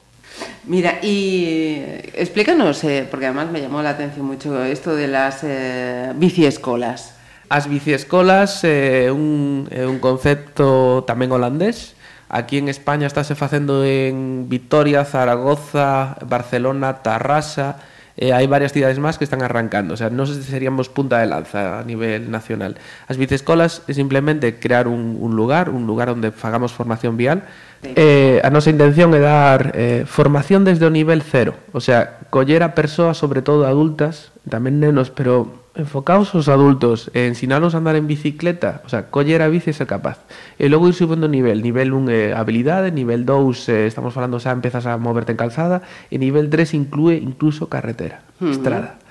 [0.64, 1.82] Mira, y
[2.14, 7.14] explícanos, eh, porque además me llamó la atención mucho esto de las eh, biciescolas.
[7.48, 11.92] As biciescolas eh, un, é un concepto tamén holandés.
[12.32, 19.18] Aquí en España estáse facendo en Vitoria, Zaragoza, Barcelona, Tarrasa, e hai varias cidades máis
[19.18, 22.78] que están arrancando, o sea, non seríamos punta de lanza a nivel nacional.
[23.10, 27.42] As biciescolas é simplemente crear un, un lugar, un lugar onde fagamos formación vial,
[27.84, 32.64] Eh, a nosa intención é dar eh, formación desde o nivel cero, o sea, coller
[32.64, 37.96] a persoas, sobre todo adultas, tamén nenos, pero enfocaos os adultos, eh, ensinalos a andar
[37.96, 40.22] en bicicleta, o sea, coller a bici ser capaz.
[40.58, 44.38] E logo ir subindo nivel, nivel 1 é eh, habilidade, nivel 2 eh, estamos falando
[44.38, 48.54] xa empezas a moverte en calzada, e nivel 3 inclúe incluso carretera, uh -huh.
[48.54, 49.02] estrada.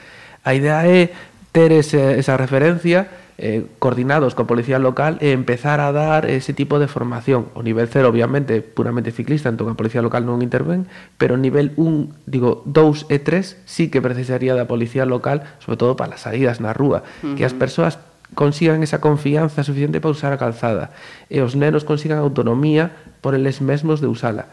[0.43, 1.11] A idea é
[1.51, 6.77] ter ese, esa referencia eh, coordinados con policía local, e empezar a dar ese tipo
[6.77, 7.49] de formación.
[7.53, 10.85] O nivel 0, obviamente, puramente ciclista, entón a policía local non interven,
[11.17, 15.97] pero nivel 1, digo, 2 e 3 sí que precisaría da policía local, sobre todo
[15.97, 17.35] para as saídas na rúa, uh -huh.
[17.35, 17.97] que as persoas
[18.33, 20.91] consigan esa confianza suficiente para usar a calzada
[21.29, 22.91] e os nenos consigan autonomía
[23.21, 24.49] por eles mesmos de usala.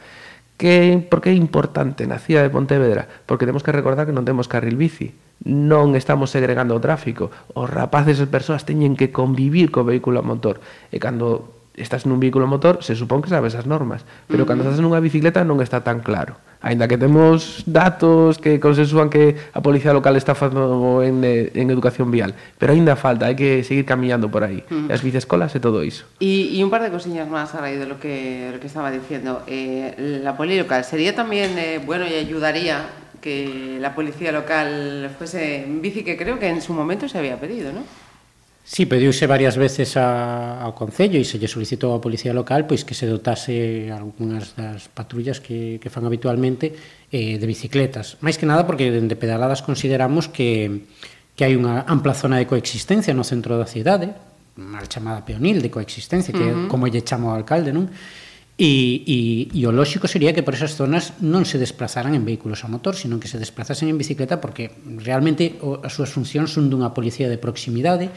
[0.61, 3.09] Que, por que é importante na cidade de Pontevedra?
[3.25, 7.33] Porque temos que recordar que non temos carril bici non estamos segregando o tráfico.
[7.57, 10.61] Os rapaces e as persoas teñen que convivir co vehículo a motor.
[10.93, 14.69] E cando estás nun vehículo a motor, se supón que sabes as normas, pero cando
[14.69, 16.37] estás nunha bicicleta non está tan claro.
[16.61, 22.13] Ainda que temos datos que consensúan que a policía local está facendo en, en educación
[22.13, 24.61] vial, pero aínda falta, hai que seguir camiñando por aí.
[24.69, 24.93] Uh -huh.
[24.93, 26.05] As bicescolas e todo iso.
[26.21, 28.93] E, e un par de cosiñas máis a raíz de lo que, lo que estaba
[28.93, 29.41] diciendo.
[29.49, 32.85] Eh, la poli local sería tamén, eh, bueno, e ayudaría
[33.21, 37.39] que la policía local fuese en bici, que creo que en su momento se había
[37.39, 37.85] pedido, ¿no?
[38.65, 42.87] Sí, pediuse varias veces a, ao Concello e se lle solicitou á Policía Local pois
[42.87, 46.79] que se dotase algunhas das patrullas que, que fan habitualmente
[47.11, 48.15] eh, de bicicletas.
[48.23, 50.87] Máis que nada porque dende pedaladas consideramos que,
[51.35, 54.15] que hai unha ampla zona de coexistencia no centro da cidade,
[54.55, 56.71] mal chamada peonil de coexistencia, que uh -huh.
[56.71, 57.91] como lle chamo o alcalde, non?
[58.61, 62.61] E, e, e o lóxico sería que por esas zonas non se desplazaran en vehículos
[62.61, 66.69] a motor, sino que se desplazasen en bicicleta porque realmente o, as súas funcións son
[66.69, 68.13] dunha policía de proximidade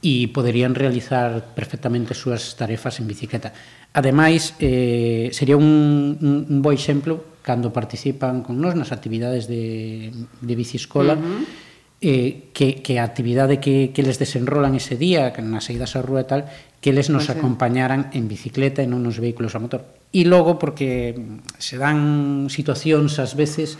[0.00, 3.52] e poderían realizar perfectamente as súas tarefas en bicicleta.
[3.92, 10.08] Ademais, eh, sería un, un, un bo exemplo cando participan con nós nas actividades de,
[10.16, 11.67] de biciescola uh -huh
[12.00, 16.00] eh, que, que a actividade que, que les desenrolan ese día, que nas saídas á
[16.02, 16.42] rúa e tal,
[16.78, 19.82] que les nos pois pues, acompañaran en bicicleta e non nos vehículos a motor.
[20.14, 21.18] E logo, porque
[21.58, 23.76] se dan situacións ás veces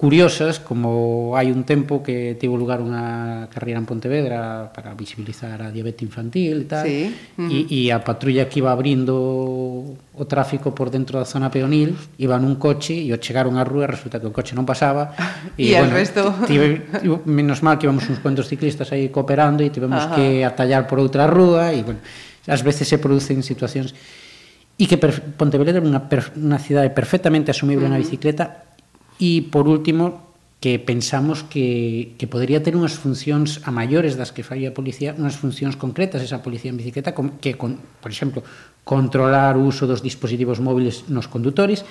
[0.00, 5.68] curiosas, como hai un tempo que tivo lugar unha carreira en Pontevedra para visibilizar a
[5.68, 7.12] diabetes infantil e tal, sí.
[7.36, 7.52] uh -huh.
[7.52, 9.12] e, e a patrulla que iba abrindo
[9.92, 13.84] o tráfico por dentro da zona peonil iba nun coche e ao chegaron á rúa
[13.84, 15.12] resulta que o coche non pasaba
[15.60, 16.32] e, e bueno, el resto...
[16.48, 16.80] Tive,
[17.28, 20.16] menos mal que íbamos uns cuantos ciclistas aí cooperando e tivemos Ajá.
[20.16, 22.00] que atallar por outra rúa e bueno,
[22.48, 23.92] ás veces se producen situacións
[24.80, 26.00] e que Pontevedra é unha,
[26.40, 28.00] unha cidade perfectamente asumible uh -huh.
[28.00, 28.69] na bicicleta
[29.20, 34.44] E, por último, que pensamos que, que podría ter unhas funcións a maiores das que
[34.44, 38.44] fai a policía, unhas funcións concretas esa policía en bicicleta, que, con, por exemplo,
[38.84, 41.84] controlar o uso dos dispositivos móviles nos condutores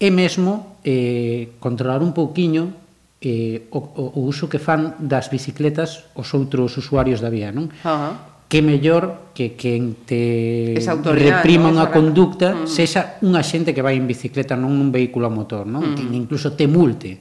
[0.00, 2.72] e mesmo eh, controlar un pouquiño
[3.20, 7.68] eh, o, o, o uso que fan das bicicletas os outros usuarios da vía, non?
[7.84, 8.12] Uh -huh
[8.48, 10.74] que mellor que quen te
[11.14, 11.78] reprima ¿no?
[11.78, 12.66] unha conducta uh -huh.
[12.66, 15.84] sexa unha xente que vai en bicicleta, non un vehículo a motor, non?
[15.84, 15.96] Uh -huh.
[15.96, 17.20] que incluso te multe.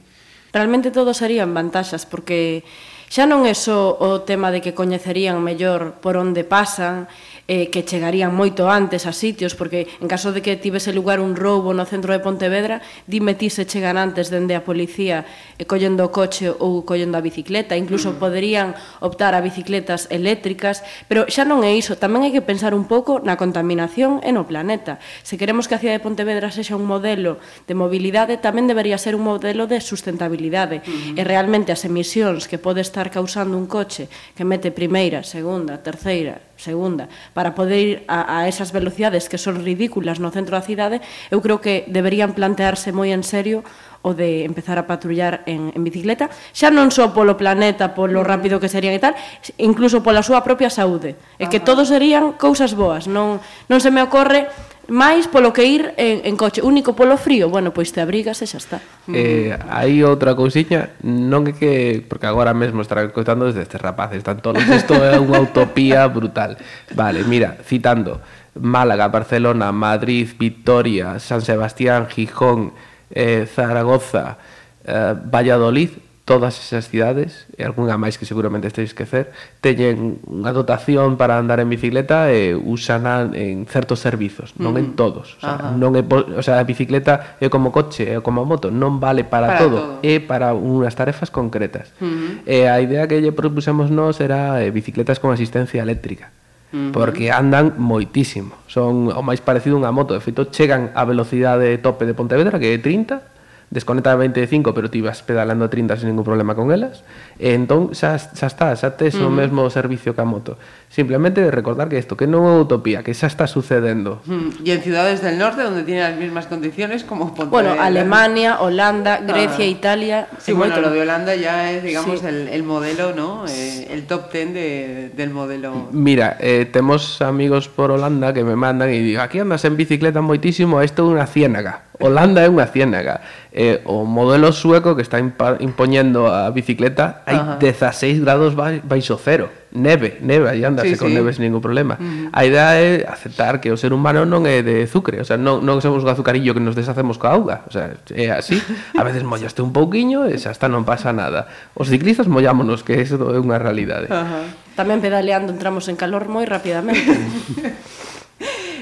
[0.55, 2.63] Realmente todos serían vantaxas, porque
[3.11, 7.11] xa non é só o tema de que coñecerían mellor por onde pasan,
[7.47, 11.39] eh, que chegarían moito antes a sitios, porque en caso de que tivese lugar un
[11.39, 15.23] roubo no centro de Pontevedra, dime ti se chegan antes dende a policía
[15.55, 18.19] eh, collendo o coche ou collendo a bicicleta, incluso mm.
[18.19, 22.83] poderían optar a bicicletas eléctricas, pero xa non é iso, tamén hai que pensar un
[22.83, 24.99] pouco na contaminación e no planeta.
[25.23, 29.15] Se queremos que a cidade de Pontevedra sexa un modelo de mobilidade, tamén debería ser
[29.15, 31.15] un modelo de sustentabilidade, mm.
[31.15, 36.43] e realmente as emisións que pode estar causando un coche que mete primeira, segunda, terceira,
[36.57, 40.99] segunda, para poder ir a, a esas velocidades que son ridículas no centro da cidade,
[41.29, 43.63] eu creo que deberían plantearse moi en serio
[44.01, 48.27] o de empezar a patrullar en, en bicicleta, xa non só polo planeta, polo mm.
[48.27, 49.15] rápido que serían e tal,
[49.57, 51.15] incluso pola súa propia saúde.
[51.37, 53.39] E que todos serían cousas boas, non,
[53.69, 54.47] non se me ocorre
[54.88, 58.47] máis polo que ir en, en coche, único polo frío, bueno, pois te abrigas e
[58.47, 58.79] xa está.
[59.11, 64.23] Eh, hai outra cousiña, non é que porque agora mesmo estarán contando desde estes rapaces
[64.23, 66.55] están todos, isto é unha utopía brutal.
[66.95, 68.23] Vale, mira, citando
[68.55, 72.73] Málaga, Barcelona, Madrid, Vitoria, San Sebastián, Gijón,
[73.11, 74.39] eh, Zaragoza,
[74.88, 79.32] eh, Valladolid, todas esas cidades, e algunha máis que seguramente esteis esquecer,
[79.63, 84.82] teñen unha dotación para andar en bicicleta e usan en certos servizos, non mm.
[84.84, 85.39] en todos.
[85.39, 85.80] O sea, Ajá.
[85.80, 89.55] non é, o sea, a bicicleta é como coche, é como moto, non vale para,
[89.55, 91.95] para todo, todo, é para unhas tarefas concretas.
[92.03, 92.32] Mm -hmm.
[92.43, 96.36] E a idea que lle propusemos nós era eh, bicicletas con asistencia eléctrica.
[96.75, 96.91] Uh -huh.
[96.91, 98.51] porque andan moitísimo.
[98.67, 102.59] Son o máis parecido a unha moto, de feito chegan á velocidade tope de Pontevedra
[102.59, 103.36] que é 30
[103.70, 107.03] desconecta a 25, pero ti vas pedalando a 30 sin ningún problema con elas,
[107.36, 109.28] e entón xa, xa está, xa tes uh -huh.
[109.28, 110.55] o mesmo servicio que a moto.
[110.88, 114.24] Simplemente recordar que isto, que non é utopía, que xa está sucedendo.
[114.24, 114.63] Uh -huh.
[114.63, 117.76] Y en ciudades del norte, donde tienen las mismas condiciones como Pontevedra.
[117.76, 119.76] Bueno, Alemania, Holanda, Grecia, ah.
[119.76, 120.18] Italia...
[120.39, 122.26] Sí, bueno, lo de Holanda ya es, digamos, sí.
[122.26, 123.43] el, el modelo, ¿no?
[123.51, 125.89] Eh, el top ten de, del modelo.
[125.91, 130.24] Mira, eh, temos amigos por Holanda que me mandan e digo, aquí andas en bicicleta
[130.24, 131.86] moitísimo, isto é unha ciénaga.
[131.99, 133.25] Holanda é unha ciénaga.
[133.49, 137.57] Eh, o modelo sueco que está impoñendo a bicicleta hai Ajá.
[137.57, 139.49] 16 grados baixo cero.
[139.73, 141.17] Neve, neve, aí andase sí, con sí.
[141.17, 141.97] neve sin ningún problema.
[141.99, 142.29] Uh -huh.
[142.31, 145.65] A idea é aceptar que o ser humano non é de azucre, o sea, non,
[145.65, 148.61] non somos un azucarillo que nos deshacemos coa auga, o sea, é así.
[148.95, 151.49] A veces mollaste un pouquiño e xa está, non pasa nada.
[151.73, 154.07] Os ciclistas mollámonos, que iso é unha realidade.
[154.07, 154.45] Ajá.
[154.77, 157.09] Tamén pedaleando entramos en calor moi rapidamente.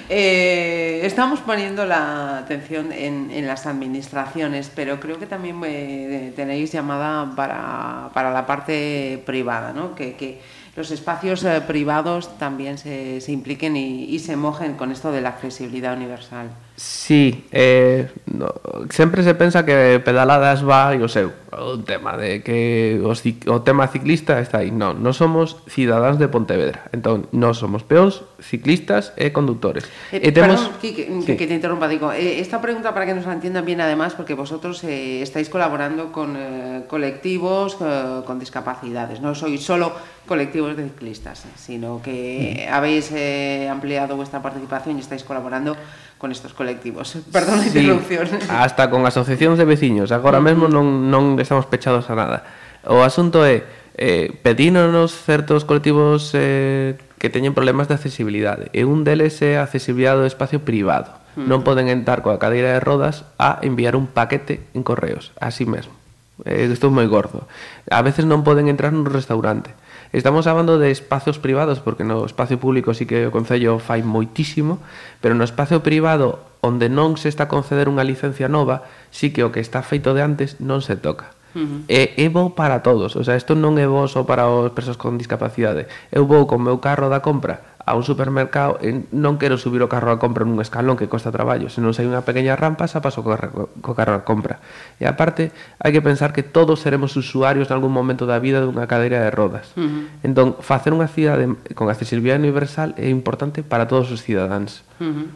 [0.07, 7.35] Eh, estamos poniendo la atención en, las administraciones, pero creo que también eh, tenéis llamada
[7.35, 9.95] para, para, la parte privada, ¿no?
[9.95, 10.41] que, que
[10.75, 15.29] los espacios eh, privados también se, se impliquen y, se mojen con esto de la
[15.29, 16.49] accesibilidad universal.
[16.75, 18.53] Sí, eh, no,
[18.89, 23.61] sempre se pensa que pedaladas va e o seu o tema de que os, o
[23.63, 29.15] tema ciclista está aí non, non somos cidadáns de Pontevedra entón, non somos peóns, ciclistas
[29.15, 30.67] e conductores eh, e temos...
[30.67, 31.33] Perdón, que, sí.
[31.39, 34.35] que te interrumpa, digo eh, esta pregunta para que nos la entiendan bien además porque
[34.35, 39.95] vosotros eh, estáis colaborando con eh, colectivos eh, con discapacidades no sois solo
[40.27, 42.73] colectivos de ciclistas sino que mm.
[42.73, 45.79] habéis eh, ampliado vuestra participación y estáis colaborando
[46.17, 47.17] con estos colectivos.
[47.31, 48.27] Perdón sí, a interrupción.
[48.49, 52.37] Hasta con asociacións de veciños, agora mesmo non, non estamos pechados a nada.
[52.85, 53.65] O asunto é,
[53.97, 59.65] eh, pedínonos certos colectivos eh, que teñen problemas de accesibilidade, e un deles é a
[59.65, 61.15] accesibilidade do espacio privado.
[61.35, 61.49] Mm.
[61.49, 65.95] Non poden entrar coa cadeira de rodas a enviar un paquete en correos, así mesmo.
[66.43, 67.47] Eh, estou moi gordo.
[67.87, 69.71] A veces non poden entrar nun restaurante.
[70.13, 74.79] Estamos hablando de espacios privados, porque no espacio público sí que o Concello fai moitísimo,
[75.21, 79.45] pero no espacio privado onde non se está a conceder unha licencia nova, sí que
[79.45, 81.35] o que está feito de antes non se toca.
[81.55, 81.79] Uh -huh.
[81.87, 84.97] E é bo para todos, o sea, isto non é bo só para as persoas
[84.97, 85.87] con discapacidade.
[86.09, 89.87] Eu vou con meu carro da compra a un supermercado e non quero subir o
[89.87, 92.97] carro a compra nun escalón que costa traballo, senón se hai unha pequena rampa xa
[92.97, 94.57] paso co, co carro a compra
[94.97, 98.89] e aparte hai que pensar que todos seremos usuarios en algún momento da vida dunha
[98.89, 100.25] cadeira de rodas uh -huh.
[100.25, 101.45] entón, facer unha cidade
[101.77, 105.27] con accesibilidade universal é importante para todos os cidadáns uh -huh.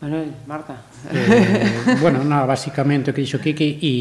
[0.00, 0.80] Manuel, Marta
[1.12, 3.94] eh, Bueno, nada, basicamente o que dixo Kiki e,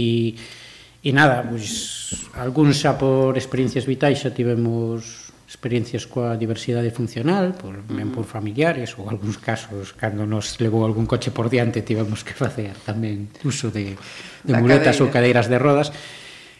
[1.01, 7.81] e nada, pois algúns xa por experiencias vitais xa tivemos experiencias coa diversidade funcional, por,
[7.89, 12.37] ben por familiares ou algúns casos cando nos levou algún coche por diante tivemos que
[12.37, 13.97] facer tamén uso de,
[14.45, 15.09] de muletas cadeira.
[15.09, 15.89] ou cadeiras de rodas.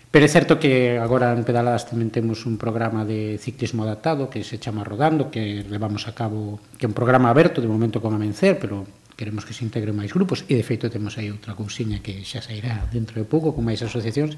[0.10, 4.42] Pero é certo que agora en Pedaladas tamén temos un programa de ciclismo adaptado que
[4.42, 8.18] se chama Rodando, que levamos a cabo, que é un programa aberto de momento con
[8.18, 12.02] Amencer, pero queremos que se integren máis grupos e de feito temos aí outra cousiña
[12.02, 14.34] que xa sairá dentro de pouco con máis asociacións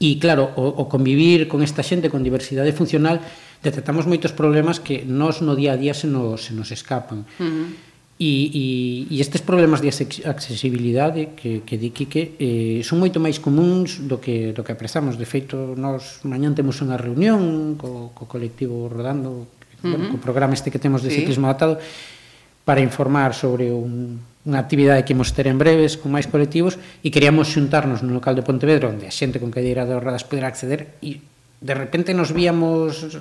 [0.00, 3.20] E claro, o, o convivir con esta xente con diversidade funcional
[3.60, 7.28] detectamos moitos problemas que nos no día a día se nos, se nos escapan.
[7.36, 7.66] Uh -huh.
[8.20, 8.64] E, e,
[9.08, 9.88] e estes problemas de
[10.28, 15.16] accesibilidade que, que di Quique eh, son moito máis comuns do que, do que apresamos.
[15.16, 19.88] De feito, nós mañan temos unha reunión co, co colectivo rodando, uh -huh.
[19.88, 21.24] bueno, co programa este que temos de sí.
[21.24, 21.80] ciclismo adaptado,
[22.68, 27.12] para informar sobre un, unha actividade que imos ter en breves con máis colectivos e
[27.12, 30.96] queríamos xuntarnos no local de Pontevedra onde a xente con cadeira de rodas poder acceder
[31.04, 31.20] e
[31.60, 33.20] de repente nos víamos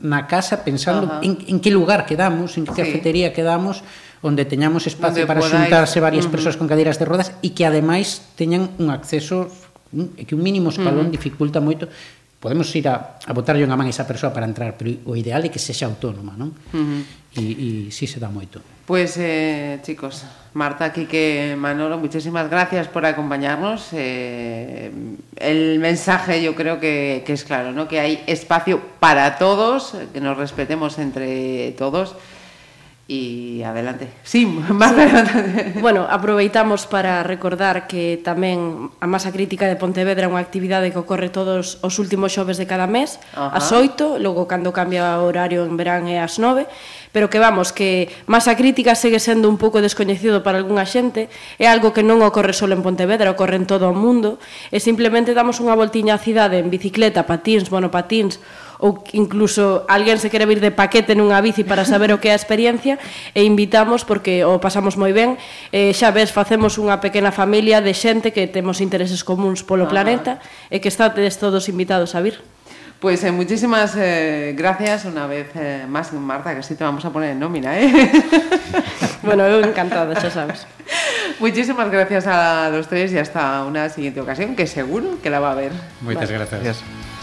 [0.00, 1.26] na casa pensando uh -huh.
[1.26, 2.80] en, en que lugar quedamos, en que sí.
[2.80, 3.84] cafetería quedamos
[4.24, 5.68] onde teñamos espacio onde para podáis.
[5.68, 6.34] xuntarse varias uh -huh.
[6.40, 9.52] persoas con cadeiras de rodas e que ademais teñan un acceso
[9.92, 11.16] que un mínimo escalón uh -huh.
[11.16, 11.92] dificulta moito
[12.40, 15.40] podemos ir a, a botarlle unha man a esa persoa para entrar, pero o ideal
[15.44, 16.52] é que sexa autónoma, non?
[16.72, 17.00] Uh -huh
[17.36, 18.62] e, e si se dá moito.
[18.86, 23.88] Pois, pues, eh, chicos, Marta, Quique, Manolo, muchísimas gracias por acompañarnos.
[23.92, 24.92] Eh,
[25.36, 27.88] el mensaje yo creo que, que es claro, ¿no?
[27.88, 32.14] que hay espacio para todos, que nos respetemos entre todos.
[33.06, 34.08] Y adelante.
[34.22, 35.00] Sí, más sí.
[35.00, 35.74] adelante.
[35.80, 40.96] Bueno, aproveitamos para recordar que tamén a masa crítica de Pontevedra é unha actividade que
[40.96, 43.60] ocorre todos os últimos xoves de cada mes, Ajá.
[43.60, 46.64] ás 8, logo cando cambia o horario en verán é ás 9
[47.14, 51.30] pero que vamos, que masa crítica segue sendo un pouco descoñecido para algunha xente,
[51.62, 54.42] é algo que non ocorre solo en Pontevedra, ocorre en todo o mundo,
[54.74, 58.42] e simplemente damos unha voltiña á cidade en bicicleta, patins, monopatins,
[58.82, 62.34] ou incluso alguén se quere vir de paquete nunha bici para saber o que é
[62.34, 62.98] a experiencia
[63.30, 65.38] e invitamos porque o pasamos moi ben
[65.70, 69.92] e xa ves, facemos unha pequena familia de xente que temos intereses comuns polo ah.
[69.94, 72.42] planeta e que estátedes todos invitados a vir.
[73.04, 77.10] Pues eh, muchísimas eh, gracias una vez eh, más, Marta, que sí te vamos a
[77.10, 77.92] poner en nómina, ¿eh?
[79.22, 80.66] bueno, encantada, ya sabes.
[81.38, 85.48] Muchísimas gracias a los tres y hasta una siguiente ocasión, que seguro que la va
[85.48, 85.72] a haber.
[86.00, 86.32] Muchas vale.
[86.32, 86.62] gracias.
[86.62, 87.13] gracias.